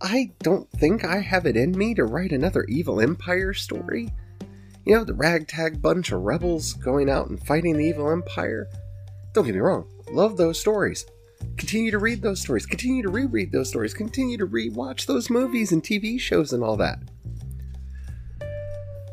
I 0.03 0.33
don't 0.43 0.71
think 0.71 1.05
I 1.05 1.19
have 1.19 1.45
it 1.45 1.57
in 1.57 1.77
me 1.77 1.95
to 1.95 2.05
write 2.05 2.33
another 2.33 2.65
evil 2.65 3.01
empire 3.01 3.53
story. 3.53 4.11
You 4.87 4.95
know, 4.95 5.05
the 5.05 5.15
ragtag 5.15 5.83
bunch 5.83 6.11
of 6.11 6.23
rebels 6.23 6.73
going 6.73 7.11
out 7.11 7.29
and 7.29 7.45
fighting 7.47 7.77
the 7.77 7.85
evil 7.85 8.11
empire. 8.11 8.67
Don't 9.35 9.45
get 9.45 9.55
me 9.55 9.61
wrong, 9.61 9.87
love 10.11 10.37
those 10.37 10.59
stories. 10.59 11.05
Continue 11.59 11.91
to 11.91 11.99
read 11.99 12.23
those 12.23 12.41
stories, 12.41 12.65
continue 12.65 13.03
to 13.03 13.11
reread 13.11 13.53
those 13.53 13.69
stories, 13.69 13.93
continue 13.93 14.39
to 14.39 14.47
rewatch 14.47 15.05
those 15.05 15.29
movies 15.29 15.73
and 15.73 15.83
TV 15.83 16.19
shows 16.19 16.53
and 16.53 16.65
all 16.65 16.77
that. 16.79 16.99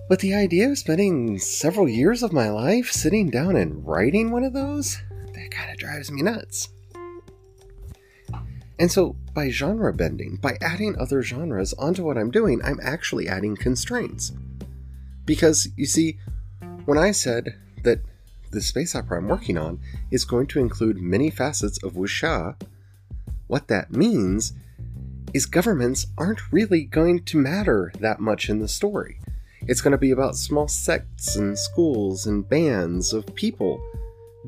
But 0.07 0.19
the 0.19 0.35
idea 0.35 0.69
of 0.69 0.77
spending 0.77 1.37
several 1.37 1.89
years 1.89 2.23
of 2.23 2.31
my 2.31 2.49
life 2.49 2.91
sitting 2.91 3.29
down 3.29 3.57
and 3.57 3.85
writing 3.85 4.31
one 4.31 4.45
of 4.45 4.53
those, 4.53 4.97
that 5.33 5.51
kind 5.51 5.69
of 5.69 5.77
drives 5.77 6.09
me 6.11 6.21
nuts. 6.21 6.69
And 8.79 8.91
so, 8.91 9.15
by 9.33 9.49
genre 9.49 9.91
bending, 9.91 10.35
by 10.35 10.57
adding 10.61 10.95
other 10.97 11.23
genres 11.23 11.73
onto 11.73 12.03
what 12.03 12.17
I'm 12.17 12.29
doing, 12.29 12.61
I'm 12.63 12.79
actually 12.81 13.27
adding 13.27 13.55
constraints. 13.55 14.31
Because, 15.25 15.67
you 15.75 15.85
see, 15.85 16.19
when 16.85 16.97
I 16.97 17.11
said 17.11 17.55
that 17.83 17.99
the 18.51 18.61
space 18.61 18.95
opera 18.95 19.17
I'm 19.17 19.27
working 19.27 19.57
on 19.57 19.79
is 20.11 20.25
going 20.25 20.47
to 20.47 20.59
include 20.59 20.97
many 20.97 21.31
facets 21.31 21.81
of 21.83 21.93
wuxia, 21.93 22.55
what 23.47 23.67
that 23.67 23.91
means 23.91 24.53
is 25.33 25.45
governments 25.45 26.07
aren't 26.17 26.51
really 26.51 26.83
going 26.83 27.23
to 27.23 27.37
matter 27.37 27.91
that 27.99 28.19
much 28.19 28.49
in 28.49 28.59
the 28.59 28.67
story. 28.67 29.19
It's 29.61 29.81
going 29.81 29.91
to 29.91 29.97
be 29.97 30.11
about 30.11 30.37
small 30.37 30.67
sects 30.67 31.35
and 31.35 31.57
schools 31.57 32.25
and 32.27 32.47
bands 32.47 33.11
of 33.11 33.35
people 33.35 33.81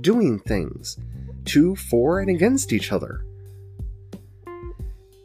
doing 0.02 0.40
things 0.40 0.98
to, 1.46 1.76
for, 1.76 2.20
and 2.20 2.30
against 2.30 2.72
each 2.72 2.92
other 2.92 3.26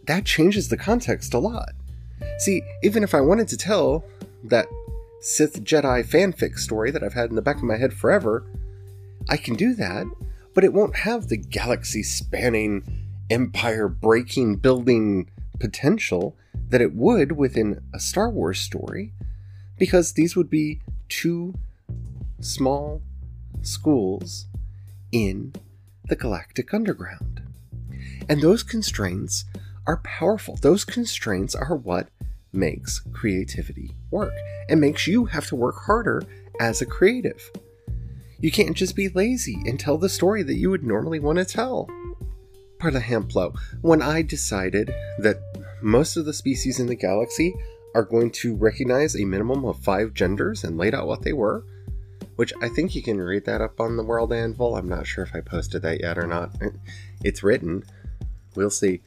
that 0.06 0.24
changes 0.24 0.68
the 0.68 0.76
context 0.76 1.34
a 1.34 1.38
lot. 1.38 1.72
See, 2.38 2.62
even 2.82 3.02
if 3.02 3.14
I 3.14 3.20
wanted 3.20 3.48
to 3.48 3.56
tell 3.56 4.04
that 4.44 4.66
Sith 5.20 5.64
Jedi 5.64 6.04
fanfic 6.04 6.58
story 6.58 6.90
that 6.90 7.02
I've 7.02 7.14
had 7.14 7.30
in 7.30 7.36
the 7.36 7.42
back 7.42 7.56
of 7.56 7.62
my 7.62 7.76
head 7.76 7.94
forever, 7.94 8.44
I 9.28 9.36
can 9.36 9.54
do 9.54 9.74
that, 9.74 10.06
but 10.52 10.64
it 10.64 10.72
won't 10.72 10.96
have 10.96 11.28
the 11.28 11.36
galaxy 11.36 12.02
spanning, 12.02 12.82
empire 13.30 13.88
breaking, 13.88 14.56
building 14.56 15.30
potential 15.58 16.36
that 16.68 16.82
it 16.82 16.94
would 16.94 17.32
within 17.32 17.82
a 17.94 18.00
Star 18.00 18.28
Wars 18.28 18.60
story, 18.60 19.12
because 19.78 20.12
these 20.12 20.36
would 20.36 20.50
be 20.50 20.80
two 21.08 21.54
small 22.40 23.00
schools 23.62 24.46
in 25.10 25.54
the 26.08 26.16
galactic 26.16 26.74
underground. 26.74 27.42
And 28.28 28.42
those 28.42 28.62
constraints 28.62 29.44
are 29.86 29.98
powerful. 29.98 30.56
Those 30.56 30.84
constraints 30.84 31.54
are 31.54 31.76
what 31.76 32.08
makes 32.52 33.00
creativity 33.12 33.90
work 34.10 34.32
and 34.68 34.80
makes 34.80 35.06
you 35.06 35.26
have 35.26 35.46
to 35.48 35.56
work 35.56 35.76
harder 35.86 36.22
as 36.60 36.80
a 36.80 36.86
creative. 36.86 37.50
You 38.40 38.50
can't 38.50 38.76
just 38.76 38.94
be 38.94 39.08
lazy 39.08 39.56
and 39.66 39.78
tell 39.78 39.98
the 39.98 40.08
story 40.08 40.42
that 40.42 40.56
you 40.56 40.70
would 40.70 40.84
normally 40.84 41.18
want 41.18 41.38
to 41.38 41.44
tell. 41.44 41.88
Par 42.78 42.90
ejemplo, 42.90 43.56
when 43.80 44.02
I 44.02 44.22
decided 44.22 44.94
that 45.18 45.36
most 45.82 46.16
of 46.16 46.26
the 46.26 46.34
species 46.34 46.78
in 46.78 46.86
the 46.86 46.94
galaxy 46.94 47.54
are 47.94 48.02
going 48.02 48.30
to 48.30 48.54
recognize 48.56 49.14
a 49.14 49.24
minimum 49.24 49.64
of 49.64 49.78
five 49.78 50.14
genders 50.14 50.64
and 50.64 50.76
laid 50.76 50.94
out 50.94 51.06
what 51.06 51.22
they 51.22 51.32
were, 51.32 51.64
which 52.36 52.52
I 52.60 52.68
think 52.68 52.94
you 52.94 53.02
can 53.02 53.20
read 53.20 53.44
that 53.46 53.60
up 53.60 53.80
on 53.80 53.96
the 53.96 54.02
World 54.02 54.32
Anvil. 54.32 54.76
I'm 54.76 54.88
not 54.88 55.06
sure 55.06 55.24
if 55.24 55.34
I 55.34 55.40
posted 55.40 55.82
that 55.82 56.00
yet 56.00 56.18
or 56.18 56.26
not. 56.26 56.50
It's 57.22 57.42
written. 57.42 57.84
We'll 58.56 58.70
see. 58.70 59.02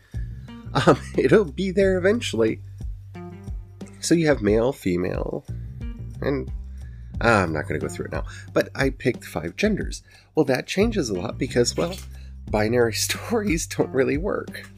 Um, 0.73 0.99
it'll 1.17 1.45
be 1.45 1.71
there 1.71 1.97
eventually. 1.97 2.61
So 3.99 4.15
you 4.15 4.27
have 4.27 4.41
male, 4.41 4.71
female, 4.71 5.45
and 6.21 6.49
uh, 7.21 7.27
I'm 7.27 7.53
not 7.53 7.67
going 7.67 7.79
to 7.79 7.85
go 7.85 7.91
through 7.91 8.05
it 8.05 8.11
now. 8.11 8.25
But 8.53 8.69
I 8.75 8.91
picked 8.91 9.25
five 9.25 9.55
genders. 9.55 10.03
Well, 10.35 10.45
that 10.45 10.67
changes 10.67 11.09
a 11.09 11.13
lot 11.13 11.37
because, 11.37 11.75
well, 11.75 11.95
binary 12.49 12.93
stories 13.07 13.67
don't 13.67 13.89
really 13.89 14.17
work. 14.17 14.69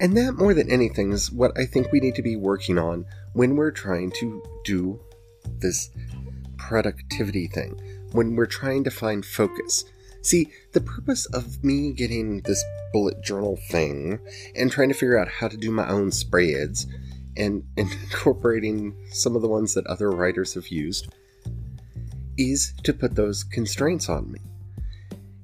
And 0.00 0.16
that, 0.16 0.32
more 0.32 0.54
than 0.54 0.70
anything, 0.70 1.12
is 1.12 1.30
what 1.30 1.56
I 1.56 1.66
think 1.66 1.92
we 1.92 2.00
need 2.00 2.16
to 2.16 2.22
be 2.22 2.36
working 2.36 2.78
on 2.78 3.06
when 3.32 3.56
we're 3.56 3.70
trying 3.70 4.10
to 4.20 4.42
do 4.64 5.00
this 5.58 5.90
productivity 6.56 7.46
thing, 7.46 7.80
when 8.12 8.34
we're 8.34 8.46
trying 8.46 8.84
to 8.84 8.90
find 8.90 9.24
focus. 9.24 9.84
See, 10.24 10.48
the 10.72 10.80
purpose 10.80 11.26
of 11.26 11.62
me 11.62 11.92
getting 11.92 12.40
this 12.40 12.64
bullet 12.94 13.22
journal 13.22 13.58
thing 13.68 14.18
and 14.56 14.72
trying 14.72 14.88
to 14.88 14.94
figure 14.94 15.18
out 15.18 15.28
how 15.28 15.48
to 15.48 15.56
do 15.58 15.70
my 15.70 15.86
own 15.86 16.10
spreads 16.12 16.86
and, 17.36 17.62
and 17.76 17.92
incorporating 17.92 18.96
some 19.10 19.36
of 19.36 19.42
the 19.42 19.48
ones 19.48 19.74
that 19.74 19.86
other 19.86 20.10
writers 20.10 20.54
have 20.54 20.68
used 20.68 21.12
is 22.38 22.72
to 22.84 22.94
put 22.94 23.16
those 23.16 23.44
constraints 23.44 24.08
on 24.08 24.32
me. 24.32 24.40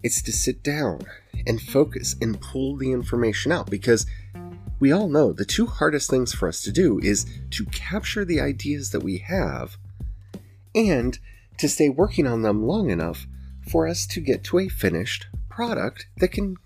It's 0.02 0.22
to 0.22 0.32
sit 0.32 0.62
down 0.62 1.02
and 1.46 1.60
focus 1.60 2.16
and 2.22 2.40
pull 2.40 2.76
the 2.76 2.90
information 2.90 3.52
out 3.52 3.68
because 3.68 4.06
we 4.80 4.92
all 4.92 5.08
know 5.08 5.34
the 5.34 5.44
two 5.44 5.66
hardest 5.66 6.08
things 6.08 6.32
for 6.32 6.48
us 6.48 6.62
to 6.62 6.72
do 6.72 6.98
is 7.02 7.26
to 7.50 7.66
capture 7.66 8.24
the 8.24 8.40
ideas 8.40 8.92
that 8.92 9.02
we 9.02 9.18
have 9.18 9.76
and 10.74 11.18
to 11.58 11.68
stay 11.68 11.90
working 11.90 12.26
on 12.26 12.40
them 12.40 12.66
long 12.66 12.88
enough 12.88 13.26
for 13.68 13.86
us 13.86 14.06
to 14.06 14.20
get 14.20 14.44
to 14.44 14.58
a 14.58 14.68
finished 14.68 15.26
product 15.48 16.06
that 16.18 16.28
can 16.28 16.56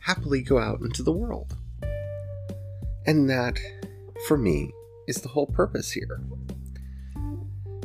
happily 0.00 0.42
go 0.42 0.58
out 0.58 0.80
into 0.80 1.02
the 1.02 1.12
world. 1.12 1.56
And 3.06 3.28
that, 3.30 3.58
for 4.26 4.36
me, 4.36 4.72
is 5.06 5.16
the 5.16 5.28
whole 5.28 5.46
purpose 5.46 5.92
here. 5.92 6.20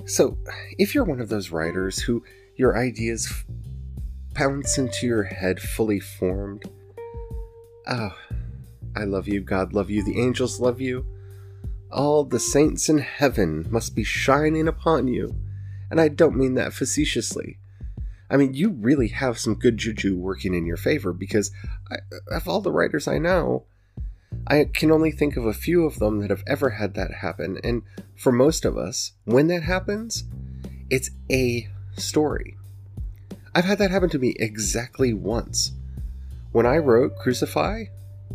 So, 0.06 0.38
if 0.78 0.96
you're 0.96 1.04
one 1.04 1.20
of 1.20 1.30
those 1.30 1.52
writers 1.52 2.00
who 2.00 2.24
your 2.56 2.78
ideas 2.78 3.28
f- 3.30 3.46
bounce 4.34 4.78
into 4.78 5.06
your 5.06 5.24
head 5.24 5.60
fully 5.60 6.00
formed, 6.00 6.64
oh, 7.88 8.16
I 8.96 9.04
love 9.04 9.28
you, 9.28 9.42
God 9.42 9.74
love 9.74 9.90
you, 9.90 10.04
the 10.04 10.20
angels 10.20 10.60
love 10.60 10.80
you, 10.80 11.06
all 11.92 12.24
the 12.24 12.40
saints 12.40 12.90
in 12.90 13.00
heaven 13.00 13.68
must 13.70 13.96
be 13.96 14.04
shining 14.04 14.68
upon 14.68 15.08
you. 15.08 15.36
And 15.90 16.02
I 16.02 16.08
don't 16.08 16.38
mean 16.38 16.56
that 16.56 16.74
facetiously. 16.74 17.60
I 18.30 18.38
mean, 18.38 18.54
you 18.54 18.70
really 18.70 19.08
have 19.10 19.40
some 19.40 19.56
good 19.56 19.78
juju 19.78 20.18
working 20.18 20.54
in 20.54 20.66
your 20.66 20.78
favor 20.78 21.14
because 21.14 21.52
I, 21.90 21.98
of 22.32 22.48
all 22.48 22.62
the 22.62 22.72
writers 22.72 23.08
I 23.08 23.18
know, 23.18 23.66
I 24.46 24.66
can 24.66 24.92
only 24.92 25.12
think 25.12 25.38
of 25.38 25.46
a 25.46 25.54
few 25.54 25.86
of 25.86 26.00
them 26.00 26.20
that 26.20 26.30
have 26.30 26.44
ever 26.48 26.72
had 26.72 26.94
that 26.96 27.16
happen. 27.16 27.60
And 27.64 27.84
for 28.16 28.32
most 28.32 28.66
of 28.66 28.78
us, 28.78 29.14
when 29.26 29.48
that 29.48 29.64
happens, 29.64 30.26
it's 30.90 31.12
a 31.32 31.70
story. 31.96 32.58
I've 33.56 33.66
had 33.66 33.78
that 33.80 33.92
happen 33.92 34.10
to 34.10 34.20
me 34.20 34.36
exactly 34.38 35.14
once. 35.14 35.72
When 36.52 36.66
I 36.66 36.78
wrote 36.78 37.18
Crucify, 37.18 37.86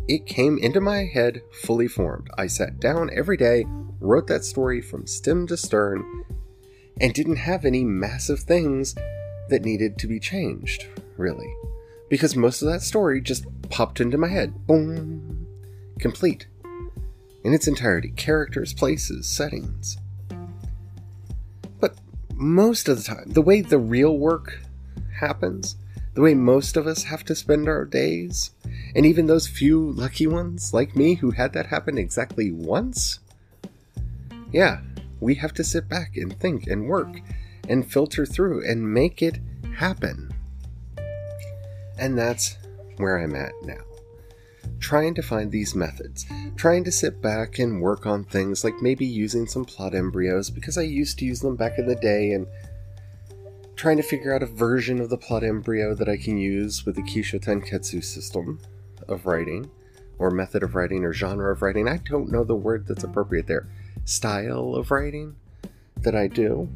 it 0.07 0.25
came 0.25 0.57
into 0.57 0.81
my 0.81 1.05
head 1.05 1.41
fully 1.51 1.87
formed. 1.87 2.29
I 2.37 2.47
sat 2.47 2.79
down 2.79 3.09
every 3.13 3.37
day, 3.37 3.65
wrote 3.99 4.27
that 4.27 4.43
story 4.43 4.81
from 4.81 5.07
stem 5.07 5.47
to 5.47 5.57
stern, 5.57 6.25
and 6.99 7.13
didn't 7.13 7.37
have 7.37 7.63
any 7.63 7.83
massive 7.83 8.41
things 8.41 8.95
that 9.49 9.63
needed 9.63 9.97
to 9.99 10.07
be 10.07 10.19
changed, 10.19 10.87
really. 11.17 11.53
Because 12.09 12.35
most 12.35 12.61
of 12.61 12.69
that 12.69 12.81
story 12.81 13.21
just 13.21 13.45
popped 13.69 13.99
into 13.99 14.17
my 14.17 14.27
head. 14.27 14.67
Boom. 14.67 15.47
Complete. 15.99 16.47
In 17.43 17.53
its 17.53 17.67
entirety 17.67 18.11
characters, 18.15 18.73
places, 18.73 19.27
settings. 19.27 19.97
But 21.79 21.95
most 22.33 22.87
of 22.87 22.97
the 22.97 23.03
time, 23.03 23.25
the 23.27 23.41
way 23.41 23.61
the 23.61 23.79
real 23.79 24.17
work 24.17 24.61
happens, 25.19 25.75
the 26.13 26.21
way 26.21 26.33
most 26.33 26.77
of 26.77 26.87
us 26.87 27.03
have 27.03 27.23
to 27.25 27.35
spend 27.35 27.67
our 27.67 27.85
days, 27.85 28.51
and 28.95 29.05
even 29.05 29.25
those 29.25 29.47
few 29.47 29.91
lucky 29.91 30.27
ones 30.27 30.73
like 30.73 30.95
me 30.95 31.15
who 31.15 31.31
had 31.31 31.53
that 31.53 31.67
happen 31.67 31.97
exactly 31.97 32.51
once, 32.51 33.19
yeah, 34.51 34.81
we 35.19 35.35
have 35.35 35.53
to 35.53 35.63
sit 35.63 35.89
back 35.89 36.15
and 36.15 36.39
think 36.39 36.67
and 36.67 36.87
work 36.87 37.19
and 37.69 37.89
filter 37.89 38.25
through 38.25 38.69
and 38.69 38.93
make 38.93 39.21
it 39.21 39.39
happen. 39.75 40.33
And 41.97 42.17
that's 42.17 42.57
where 42.97 43.17
I'm 43.17 43.35
at 43.35 43.53
now. 43.63 43.81
Trying 44.79 45.13
to 45.15 45.21
find 45.21 45.51
these 45.51 45.75
methods, 45.75 46.25
trying 46.55 46.83
to 46.83 46.91
sit 46.91 47.21
back 47.21 47.59
and 47.59 47.81
work 47.81 48.05
on 48.05 48.23
things 48.23 48.63
like 48.63 48.81
maybe 48.81 49.05
using 49.05 49.47
some 49.47 49.65
plot 49.65 49.93
embryos 49.93 50.49
because 50.49 50.77
I 50.77 50.81
used 50.81 51.19
to 51.19 51.25
use 51.25 51.39
them 51.39 51.55
back 51.55 51.77
in 51.77 51.87
the 51.87 51.95
day 51.95 52.31
and 52.31 52.47
trying 53.75 53.97
to 53.97 54.03
figure 54.03 54.33
out 54.33 54.43
a 54.43 54.47
version 54.47 54.99
of 54.99 55.09
the 55.09 55.17
plot 55.17 55.43
embryo 55.43 55.93
that 55.95 56.07
I 56.07 56.17
can 56.17 56.37
use 56.37 56.85
with 56.85 56.95
the 56.95 57.01
Kisho 57.01 57.43
Tenketsu 57.43 58.03
system 58.03 58.59
of 59.07 59.25
writing, 59.25 59.69
or 60.19 60.31
method 60.31 60.63
of 60.63 60.75
writing, 60.75 61.03
or 61.03 61.11
genre 61.11 61.51
of 61.51 61.61
writing. 61.61 61.87
I 61.87 61.97
don't 61.97 62.31
know 62.31 62.43
the 62.43 62.55
word 62.55 62.87
that's 62.87 63.03
appropriate 63.03 63.47
there. 63.47 63.67
Style 64.05 64.75
of 64.75 64.91
writing 64.91 65.35
that 65.97 66.15
I 66.15 66.27
do. 66.27 66.69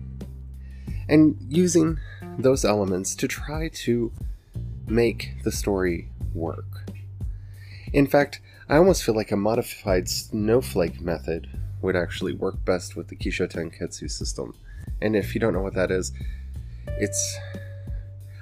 And 1.10 1.38
using 1.48 2.00
those 2.38 2.66
elements 2.66 3.16
to 3.16 3.28
try 3.28 3.70
to 3.70 4.12
make 4.88 5.36
the 5.44 5.52
story 5.52 6.10
work. 6.34 6.92
In 7.94 8.08
fact, 8.08 8.42
I 8.70 8.78
almost 8.78 9.04
feel 9.04 9.16
like 9.16 9.32
a 9.32 9.38
modified 9.38 10.10
snowflake 10.10 11.00
method 11.00 11.48
would 11.82 11.96
actually 11.96 12.34
work 12.34 12.64
best 12.66 12.96
with 12.96 13.08
the 13.08 13.16
Kisho 13.16 13.50
Tenketsu 13.50 14.12
system. 14.12 14.54
And 15.02 15.16
if 15.16 15.34
you 15.34 15.40
don't 15.40 15.54
know 15.54 15.62
what 15.62 15.76
that 15.76 15.92
is, 15.92 16.12
it's. 16.88 17.38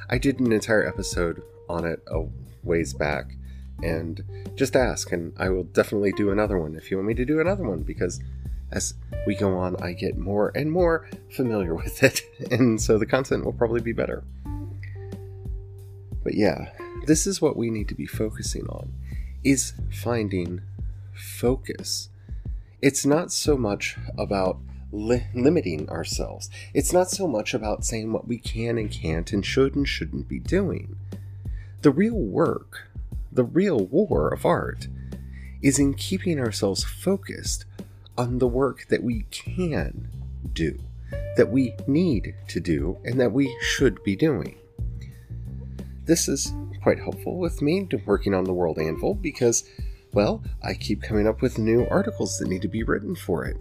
I 0.09 0.17
did 0.17 0.39
an 0.39 0.51
entire 0.51 0.87
episode 0.87 1.43
on 1.67 1.85
it 1.85 2.01
a 2.07 2.23
ways 2.63 2.93
back, 2.93 3.35
and 3.83 4.23
just 4.55 4.75
ask, 4.75 5.11
and 5.11 5.33
I 5.37 5.49
will 5.49 5.63
definitely 5.63 6.11
do 6.11 6.31
another 6.31 6.57
one 6.57 6.75
if 6.75 6.89
you 6.89 6.97
want 6.97 7.07
me 7.07 7.13
to 7.15 7.25
do 7.25 7.39
another 7.39 7.63
one, 7.63 7.81
because 7.81 8.19
as 8.75 8.93
we 9.25 9.35
go 9.35 9.57
on, 9.57 9.77
I 9.81 9.93
get 9.93 10.17
more 10.17 10.51
and 10.53 10.71
more 10.71 11.09
familiar 11.29 11.73
with 11.83 12.03
it, 12.03 12.21
and 12.51 12.79
so 12.79 12.97
the 12.97 13.05
content 13.05 13.45
will 13.45 13.53
probably 13.53 13.81
be 13.81 13.93
better. 13.93 14.23
But 16.23 16.35
yeah, 16.35 16.69
this 17.05 17.25
is 17.25 17.41
what 17.41 17.55
we 17.55 17.69
need 17.69 17.87
to 17.89 17.95
be 17.95 18.05
focusing 18.05 18.67
on 18.67 18.91
is 19.43 19.73
finding 19.91 20.61
focus. 21.13 22.09
It's 22.81 23.05
not 23.05 23.31
so 23.31 23.55
much 23.55 23.95
about 24.17 24.57
li- 24.91 25.27
limiting 25.35 25.87
ourselves. 25.87 26.49
It's 26.73 26.91
not 26.91 27.11
so 27.11 27.27
much 27.27 27.53
about 27.53 27.85
saying 27.85 28.11
what 28.11 28.27
we 28.27 28.39
can 28.39 28.77
and 28.79 28.91
can't 28.91 29.31
and 29.31 29.45
should 29.45 29.75
and 29.75 29.87
shouldn't 29.87 30.27
be 30.27 30.39
doing. 30.39 30.97
The 31.83 31.91
real 31.91 32.17
work, 32.17 32.89
the 33.31 33.43
real 33.43 33.85
war 33.85 34.29
of 34.29 34.45
art, 34.45 34.87
is 35.61 35.77
in 35.77 35.93
keeping 35.93 36.39
ourselves 36.39 36.83
focused 36.83 37.65
on 38.17 38.39
the 38.39 38.47
work 38.47 38.87
that 38.89 39.03
we 39.03 39.25
can 39.31 40.09
do, 40.53 40.79
that 41.37 41.49
we 41.49 41.73
need 41.87 42.35
to 42.47 42.59
do, 42.59 42.97
and 43.03 43.19
that 43.19 43.31
we 43.31 43.55
should 43.61 44.03
be 44.03 44.15
doing. 44.15 44.57
This 46.05 46.27
is 46.27 46.53
quite 46.81 46.99
helpful 46.99 47.37
with 47.37 47.61
me 47.61 47.87
working 48.05 48.33
on 48.33 48.43
the 48.43 48.53
World 48.53 48.77
Anvil 48.77 49.15
because, 49.15 49.63
well, 50.13 50.43
I 50.63 50.75
keep 50.75 51.01
coming 51.01 51.27
up 51.27 51.41
with 51.41 51.57
new 51.57 51.87
articles 51.87 52.37
that 52.37 52.47
need 52.47 52.61
to 52.61 52.67
be 52.67 52.83
written 52.83 53.15
for 53.15 53.45
it. 53.45 53.57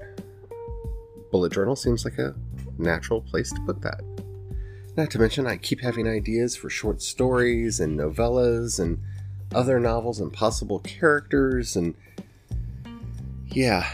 Bullet 1.30 1.52
Journal 1.52 1.74
seems 1.74 2.04
like 2.04 2.18
a 2.18 2.34
natural 2.78 3.20
place 3.20 3.50
to 3.50 3.60
put 3.62 3.80
that. 3.82 4.02
Not 4.96 5.10
to 5.10 5.18
mention, 5.18 5.46
I 5.46 5.56
keep 5.56 5.80
having 5.80 6.06
ideas 6.06 6.54
for 6.54 6.70
short 6.70 7.02
stories 7.02 7.80
and 7.80 7.98
novellas 7.98 8.78
and 8.78 9.02
other 9.52 9.80
novels 9.80 10.20
and 10.20 10.32
possible 10.32 10.78
characters, 10.80 11.74
and 11.74 11.94
yeah, 13.48 13.90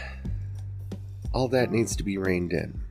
all 1.33 1.47
that 1.49 1.71
needs 1.71 1.95
to 1.95 2.03
be 2.03 2.17
reined 2.17 2.53
in. 2.53 2.81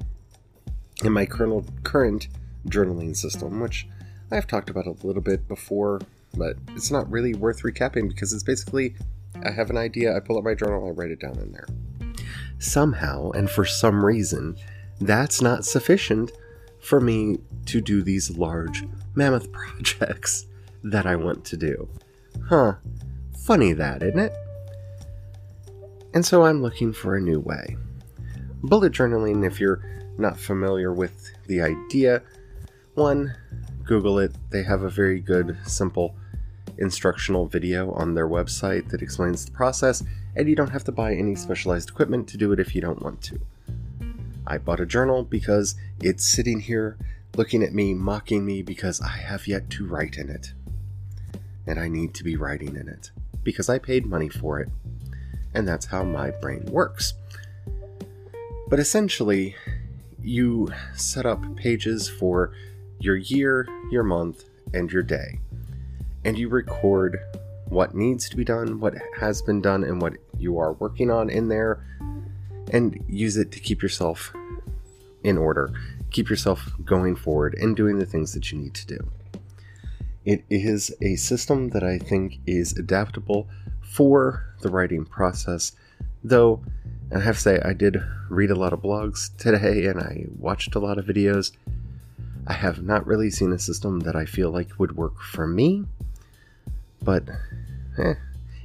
In 1.04 1.12
my 1.12 1.26
current 1.26 2.28
journaling 2.66 3.16
system, 3.16 3.60
which 3.60 3.86
I've 4.30 4.46
talked 4.46 4.70
about 4.70 4.86
a 4.86 5.06
little 5.06 5.22
bit 5.22 5.48
before, 5.48 6.00
but 6.36 6.56
it's 6.76 6.90
not 6.90 7.10
really 7.10 7.34
worth 7.34 7.62
recapping 7.62 8.08
because 8.08 8.32
it's 8.32 8.42
basically 8.42 8.94
I 9.44 9.50
have 9.50 9.70
an 9.70 9.76
idea, 9.76 10.14
I 10.14 10.20
pull 10.20 10.38
up 10.38 10.44
my 10.44 10.54
journal, 10.54 10.86
I 10.86 10.90
write 10.90 11.10
it 11.10 11.20
down 11.20 11.38
in 11.38 11.52
there. 11.52 11.66
Somehow, 12.58 13.30
and 13.30 13.48
for 13.48 13.64
some 13.64 14.04
reason, 14.04 14.56
that's 15.00 15.40
not 15.40 15.64
sufficient 15.64 16.32
for 16.80 17.00
me 17.00 17.38
to 17.66 17.80
do 17.80 18.02
these 18.02 18.36
large 18.36 18.84
mammoth 19.14 19.50
projects 19.52 20.46
that 20.82 21.06
I 21.06 21.16
want 21.16 21.44
to 21.46 21.56
do. 21.56 21.88
Huh. 22.48 22.74
Funny 23.44 23.72
that, 23.72 24.02
isn't 24.02 24.18
it? 24.18 24.32
And 26.12 26.24
so 26.24 26.44
I'm 26.44 26.62
looking 26.62 26.92
for 26.92 27.16
a 27.16 27.20
new 27.20 27.40
way. 27.40 27.76
Bullet 28.62 28.92
journaling, 28.92 29.46
if 29.46 29.58
you're 29.58 29.82
not 30.18 30.38
familiar 30.38 30.92
with 30.92 31.32
the 31.46 31.62
idea, 31.62 32.22
one, 32.94 33.34
Google 33.84 34.18
it. 34.18 34.32
They 34.50 34.62
have 34.62 34.82
a 34.82 34.90
very 34.90 35.20
good, 35.20 35.56
simple 35.64 36.14
instructional 36.76 37.46
video 37.46 37.92
on 37.92 38.14
their 38.14 38.28
website 38.28 38.90
that 38.90 39.02
explains 39.02 39.44
the 39.44 39.52
process, 39.52 40.02
and 40.36 40.48
you 40.48 40.54
don't 40.54 40.70
have 40.70 40.84
to 40.84 40.92
buy 40.92 41.14
any 41.14 41.34
specialized 41.34 41.90
equipment 41.90 42.28
to 42.28 42.36
do 42.36 42.52
it 42.52 42.60
if 42.60 42.74
you 42.74 42.80
don't 42.80 43.02
want 43.02 43.22
to. 43.22 43.40
I 44.46 44.58
bought 44.58 44.80
a 44.80 44.86
journal 44.86 45.24
because 45.24 45.74
it's 46.02 46.24
sitting 46.24 46.60
here 46.60 46.98
looking 47.36 47.62
at 47.62 47.72
me, 47.72 47.94
mocking 47.94 48.44
me 48.44 48.62
because 48.62 49.00
I 49.00 49.08
have 49.08 49.46
yet 49.46 49.70
to 49.70 49.86
write 49.86 50.16
in 50.18 50.28
it. 50.28 50.52
And 51.66 51.78
I 51.78 51.88
need 51.88 52.14
to 52.14 52.24
be 52.24 52.36
writing 52.36 52.76
in 52.76 52.88
it 52.88 53.10
because 53.42 53.68
I 53.68 53.78
paid 53.78 54.06
money 54.06 54.28
for 54.28 54.60
it. 54.60 54.68
And 55.54 55.66
that's 55.66 55.86
how 55.86 56.02
my 56.02 56.30
brain 56.30 56.64
works. 56.66 57.14
But 58.70 58.78
essentially, 58.78 59.56
you 60.22 60.68
set 60.94 61.26
up 61.26 61.56
pages 61.56 62.08
for 62.08 62.52
your 63.00 63.16
year, 63.16 63.66
your 63.90 64.04
month, 64.04 64.44
and 64.72 64.90
your 64.90 65.02
day. 65.02 65.40
And 66.24 66.38
you 66.38 66.48
record 66.48 67.18
what 67.68 67.96
needs 67.96 68.28
to 68.28 68.36
be 68.36 68.44
done, 68.44 68.78
what 68.78 68.94
has 69.18 69.42
been 69.42 69.60
done, 69.60 69.82
and 69.82 70.00
what 70.00 70.14
you 70.38 70.58
are 70.58 70.74
working 70.74 71.10
on 71.10 71.30
in 71.30 71.48
there, 71.48 71.84
and 72.72 73.02
use 73.08 73.36
it 73.36 73.50
to 73.52 73.60
keep 73.60 73.82
yourself 73.82 74.32
in 75.24 75.36
order, 75.36 75.72
keep 76.12 76.30
yourself 76.30 76.70
going 76.84 77.16
forward, 77.16 77.54
and 77.54 77.76
doing 77.76 77.98
the 77.98 78.06
things 78.06 78.34
that 78.34 78.52
you 78.52 78.58
need 78.58 78.74
to 78.74 78.86
do. 78.86 79.10
It 80.24 80.44
is 80.48 80.94
a 81.00 81.16
system 81.16 81.70
that 81.70 81.82
I 81.82 81.98
think 81.98 82.38
is 82.46 82.76
adaptable 82.78 83.48
for 83.80 84.44
the 84.60 84.70
writing 84.70 85.04
process, 85.04 85.72
though 86.22 86.62
and 87.10 87.22
I 87.22 87.24
have 87.24 87.36
to 87.36 87.42
say, 87.42 87.60
I 87.64 87.72
did 87.72 88.02
read 88.28 88.50
a 88.50 88.54
lot 88.54 88.72
of 88.72 88.82
blogs 88.82 89.36
today 89.36 89.86
and 89.86 90.00
I 90.00 90.26
watched 90.38 90.74
a 90.74 90.78
lot 90.78 90.98
of 90.98 91.06
videos. 91.06 91.52
I 92.46 92.52
have 92.52 92.82
not 92.82 93.06
really 93.06 93.30
seen 93.30 93.52
a 93.52 93.58
system 93.58 94.00
that 94.00 94.16
I 94.16 94.24
feel 94.24 94.50
like 94.50 94.78
would 94.78 94.96
work 94.96 95.20
for 95.20 95.46
me, 95.46 95.84
but 97.02 97.28
eh, 97.98 98.14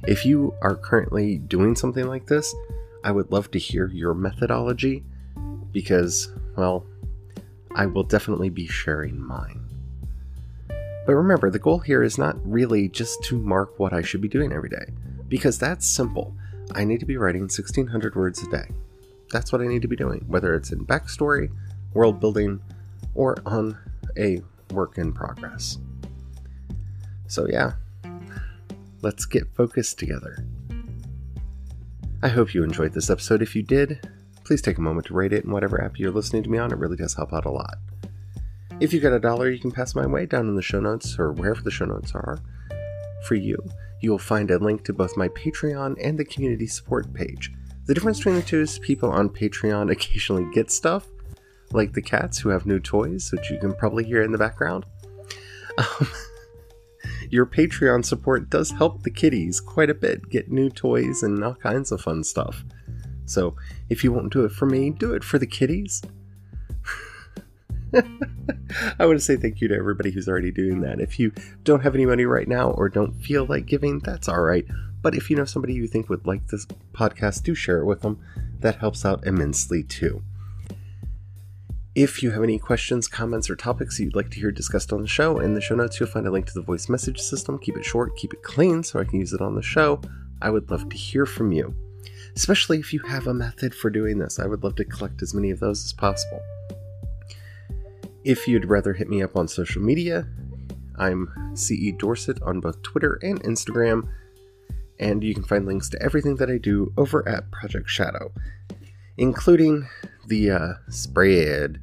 if 0.04 0.24
you 0.24 0.54
are 0.62 0.76
currently 0.76 1.38
doing 1.38 1.74
something 1.74 2.06
like 2.06 2.26
this, 2.26 2.54
I 3.02 3.10
would 3.10 3.30
love 3.30 3.50
to 3.52 3.58
hear 3.58 3.88
your 3.88 4.14
methodology 4.14 5.04
because, 5.72 6.30
well, 6.56 6.86
I 7.74 7.86
will 7.86 8.04
definitely 8.04 8.48
be 8.48 8.66
sharing 8.66 9.20
mine. 9.20 9.60
But 10.68 11.14
remember, 11.14 11.50
the 11.50 11.58
goal 11.58 11.78
here 11.78 12.02
is 12.02 12.18
not 12.18 12.36
really 12.44 12.88
just 12.88 13.22
to 13.24 13.38
mark 13.38 13.78
what 13.78 13.92
I 13.92 14.02
should 14.02 14.20
be 14.20 14.28
doing 14.28 14.52
every 14.52 14.68
day, 14.68 14.86
because 15.28 15.58
that's 15.58 15.86
simple. 15.86 16.34
I 16.74 16.84
need 16.84 17.00
to 17.00 17.06
be 17.06 17.16
writing 17.16 17.42
1600 17.42 18.14
words 18.14 18.42
a 18.42 18.50
day. 18.50 18.68
That's 19.30 19.52
what 19.52 19.60
I 19.60 19.66
need 19.66 19.82
to 19.82 19.88
be 19.88 19.96
doing, 19.96 20.24
whether 20.26 20.54
it's 20.54 20.72
in 20.72 20.86
backstory, 20.86 21.50
world 21.94 22.20
building, 22.20 22.60
or 23.14 23.36
on 23.46 23.78
a 24.16 24.42
work 24.72 24.98
in 24.98 25.12
progress. 25.12 25.78
So, 27.28 27.46
yeah, 27.48 27.72
let's 29.02 29.24
get 29.24 29.54
focused 29.54 29.98
together. 29.98 30.44
I 32.22 32.28
hope 32.28 32.54
you 32.54 32.62
enjoyed 32.62 32.92
this 32.92 33.10
episode. 33.10 33.42
If 33.42 33.54
you 33.54 33.62
did, 33.62 34.08
please 34.44 34.62
take 34.62 34.78
a 34.78 34.82
moment 34.82 35.06
to 35.06 35.14
rate 35.14 35.32
it 35.32 35.44
in 35.44 35.50
whatever 35.50 35.82
app 35.82 35.98
you're 35.98 36.10
listening 36.10 36.42
to 36.44 36.50
me 36.50 36.58
on. 36.58 36.72
It 36.72 36.78
really 36.78 36.96
does 36.96 37.14
help 37.14 37.32
out 37.32 37.44
a 37.44 37.50
lot. 37.50 37.78
If 38.78 38.92
you 38.92 39.00
got 39.00 39.12
a 39.12 39.20
dollar, 39.20 39.50
you 39.50 39.58
can 39.58 39.72
pass 39.72 39.94
my 39.94 40.06
way 40.06 40.26
down 40.26 40.48
in 40.48 40.54
the 40.54 40.62
show 40.62 40.80
notes 40.80 41.18
or 41.18 41.32
wherever 41.32 41.62
the 41.62 41.70
show 41.70 41.86
notes 41.86 42.14
are 42.14 42.38
for 43.26 43.34
you. 43.34 43.58
You 44.00 44.10
will 44.10 44.18
find 44.18 44.50
a 44.50 44.58
link 44.58 44.84
to 44.84 44.92
both 44.92 45.16
my 45.16 45.28
Patreon 45.28 45.96
and 46.02 46.18
the 46.18 46.24
community 46.24 46.66
support 46.66 47.12
page. 47.14 47.52
The 47.86 47.94
difference 47.94 48.18
between 48.18 48.36
the 48.36 48.42
two 48.42 48.60
is 48.60 48.78
people 48.78 49.10
on 49.10 49.28
Patreon 49.28 49.90
occasionally 49.92 50.46
get 50.52 50.70
stuff, 50.70 51.06
like 51.72 51.92
the 51.92 52.02
cats 52.02 52.38
who 52.38 52.50
have 52.50 52.66
new 52.66 52.80
toys, 52.80 53.30
which 53.32 53.50
you 53.50 53.58
can 53.58 53.74
probably 53.74 54.04
hear 54.04 54.22
in 54.22 54.32
the 54.32 54.38
background. 54.38 54.84
Um, 55.78 56.08
your 57.30 57.44
Patreon 57.44 58.04
support 58.04 58.48
does 58.48 58.70
help 58.70 59.02
the 59.02 59.10
kitties 59.10 59.60
quite 59.60 59.90
a 59.90 59.94
bit 59.94 60.30
get 60.30 60.50
new 60.50 60.70
toys 60.70 61.22
and 61.22 61.42
all 61.44 61.54
kinds 61.54 61.92
of 61.92 62.00
fun 62.00 62.24
stuff. 62.24 62.64
So 63.26 63.56
if 63.88 64.04
you 64.04 64.12
won't 64.12 64.32
do 64.32 64.44
it 64.44 64.52
for 64.52 64.66
me, 64.66 64.90
do 64.90 65.12
it 65.12 65.24
for 65.24 65.38
the 65.38 65.46
kitties. 65.46 66.02
I 68.98 69.06
want 69.06 69.18
to 69.18 69.24
say 69.24 69.36
thank 69.36 69.60
you 69.60 69.68
to 69.68 69.76
everybody 69.76 70.10
who's 70.10 70.28
already 70.28 70.50
doing 70.50 70.80
that. 70.80 71.00
If 71.00 71.18
you 71.18 71.32
don't 71.64 71.82
have 71.82 71.94
any 71.94 72.06
money 72.06 72.24
right 72.24 72.48
now 72.48 72.70
or 72.70 72.88
don't 72.88 73.12
feel 73.12 73.46
like 73.46 73.66
giving, 73.66 74.00
that's 74.00 74.28
all 74.28 74.40
right. 74.40 74.66
But 75.02 75.14
if 75.14 75.30
you 75.30 75.36
know 75.36 75.44
somebody 75.44 75.74
you 75.74 75.86
think 75.86 76.08
would 76.08 76.26
like 76.26 76.48
this 76.48 76.66
podcast, 76.92 77.44
do 77.44 77.54
share 77.54 77.80
it 77.80 77.86
with 77.86 78.00
them. 78.00 78.20
That 78.60 78.76
helps 78.76 79.04
out 79.04 79.26
immensely 79.26 79.82
too. 79.82 80.22
If 81.94 82.22
you 82.22 82.30
have 82.32 82.42
any 82.42 82.58
questions, 82.58 83.08
comments, 83.08 83.48
or 83.48 83.56
topics 83.56 83.98
you'd 83.98 84.16
like 84.16 84.30
to 84.32 84.40
hear 84.40 84.50
discussed 84.50 84.92
on 84.92 85.00
the 85.00 85.08
show, 85.08 85.38
in 85.38 85.54
the 85.54 85.60
show 85.60 85.74
notes 85.74 85.98
you'll 85.98 86.10
find 86.10 86.26
a 86.26 86.30
link 86.30 86.46
to 86.46 86.54
the 86.54 86.60
voice 86.60 86.88
message 86.88 87.20
system. 87.20 87.58
Keep 87.58 87.78
it 87.78 87.84
short, 87.84 88.16
keep 88.16 88.34
it 88.34 88.42
clean 88.42 88.82
so 88.82 89.00
I 89.00 89.04
can 89.04 89.20
use 89.20 89.32
it 89.32 89.40
on 89.40 89.54
the 89.54 89.62
show. 89.62 90.00
I 90.42 90.50
would 90.50 90.70
love 90.70 90.88
to 90.90 90.96
hear 90.96 91.24
from 91.24 91.52
you, 91.52 91.74
especially 92.34 92.78
if 92.78 92.92
you 92.92 93.00
have 93.00 93.26
a 93.26 93.32
method 93.32 93.74
for 93.74 93.88
doing 93.88 94.18
this. 94.18 94.38
I 94.38 94.46
would 94.46 94.62
love 94.62 94.74
to 94.76 94.84
collect 94.84 95.22
as 95.22 95.32
many 95.32 95.50
of 95.50 95.60
those 95.60 95.84
as 95.84 95.92
possible. 95.94 96.42
If 98.26 98.48
you'd 98.48 98.64
rather 98.64 98.92
hit 98.92 99.08
me 99.08 99.22
up 99.22 99.36
on 99.36 99.46
social 99.46 99.80
media, 99.80 100.26
I'm 100.98 101.28
CE 101.54 101.92
Dorset 101.96 102.42
on 102.42 102.58
both 102.58 102.82
Twitter 102.82 103.20
and 103.22 103.40
Instagram, 103.44 104.08
and 104.98 105.22
you 105.22 105.32
can 105.32 105.44
find 105.44 105.64
links 105.64 105.88
to 105.90 106.02
everything 106.02 106.34
that 106.38 106.50
I 106.50 106.58
do 106.58 106.92
over 106.96 107.26
at 107.28 107.52
Project 107.52 107.88
Shadow, 107.88 108.32
including 109.16 109.86
the 110.26 110.50
uh, 110.50 110.72
spread 110.88 111.80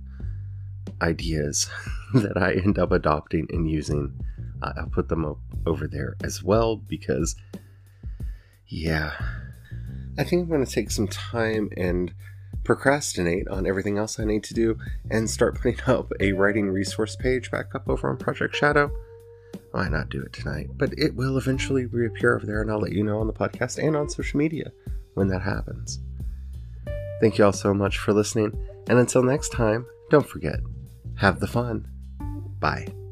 ideas 1.01 1.69
that 2.13 2.35
I 2.35 2.55
end 2.55 2.77
up 2.77 2.91
adopting 2.91 3.47
and 3.49 3.71
using. 3.71 4.13
Uh, 4.61 4.73
I'll 4.79 4.87
put 4.87 5.07
them 5.07 5.23
up 5.23 5.37
over 5.65 5.87
there 5.87 6.17
as 6.25 6.43
well 6.43 6.75
because, 6.75 7.37
yeah, 8.67 9.13
I 10.17 10.25
think 10.25 10.41
I'm 10.41 10.49
going 10.49 10.65
to 10.65 10.69
take 10.69 10.91
some 10.91 11.07
time 11.07 11.69
and 11.77 12.13
procrastinate 12.63 13.47
on 13.47 13.67
everything 13.67 13.97
else 13.97 14.19
I 14.19 14.25
need 14.25 14.43
to 14.45 14.53
do 14.53 14.77
and 15.09 15.29
start 15.29 15.55
putting 15.55 15.79
up 15.87 16.11
a 16.19 16.33
writing 16.33 16.69
resource 16.69 17.15
page 17.15 17.51
back 17.51 17.75
up 17.75 17.89
over 17.89 18.09
on 18.09 18.17
Project 18.17 18.55
Shadow. 18.55 18.91
Why 19.71 19.89
not 19.89 20.09
do 20.09 20.21
it 20.21 20.33
tonight? 20.33 20.69
But 20.75 20.93
it 20.97 21.15
will 21.15 21.37
eventually 21.37 21.85
reappear 21.85 22.35
over 22.35 22.45
there, 22.45 22.61
and 22.61 22.71
I'll 22.71 22.79
let 22.79 22.91
you 22.91 23.03
know 23.03 23.19
on 23.19 23.27
the 23.27 23.33
podcast 23.33 23.83
and 23.83 23.95
on 23.95 24.09
social 24.09 24.37
media 24.37 24.71
when 25.15 25.27
that 25.29 25.41
happens. 25.41 25.99
Thank 27.21 27.37
you 27.37 27.45
all 27.45 27.53
so 27.53 27.73
much 27.73 27.97
for 27.97 28.13
listening, 28.13 28.57
and 28.89 28.99
until 28.99 29.23
next 29.23 29.49
time, 29.49 29.85
don't 30.09 30.27
forget 30.27 30.59
have 31.15 31.39
the 31.39 31.47
fun. 31.47 31.87
Bye. 32.59 33.02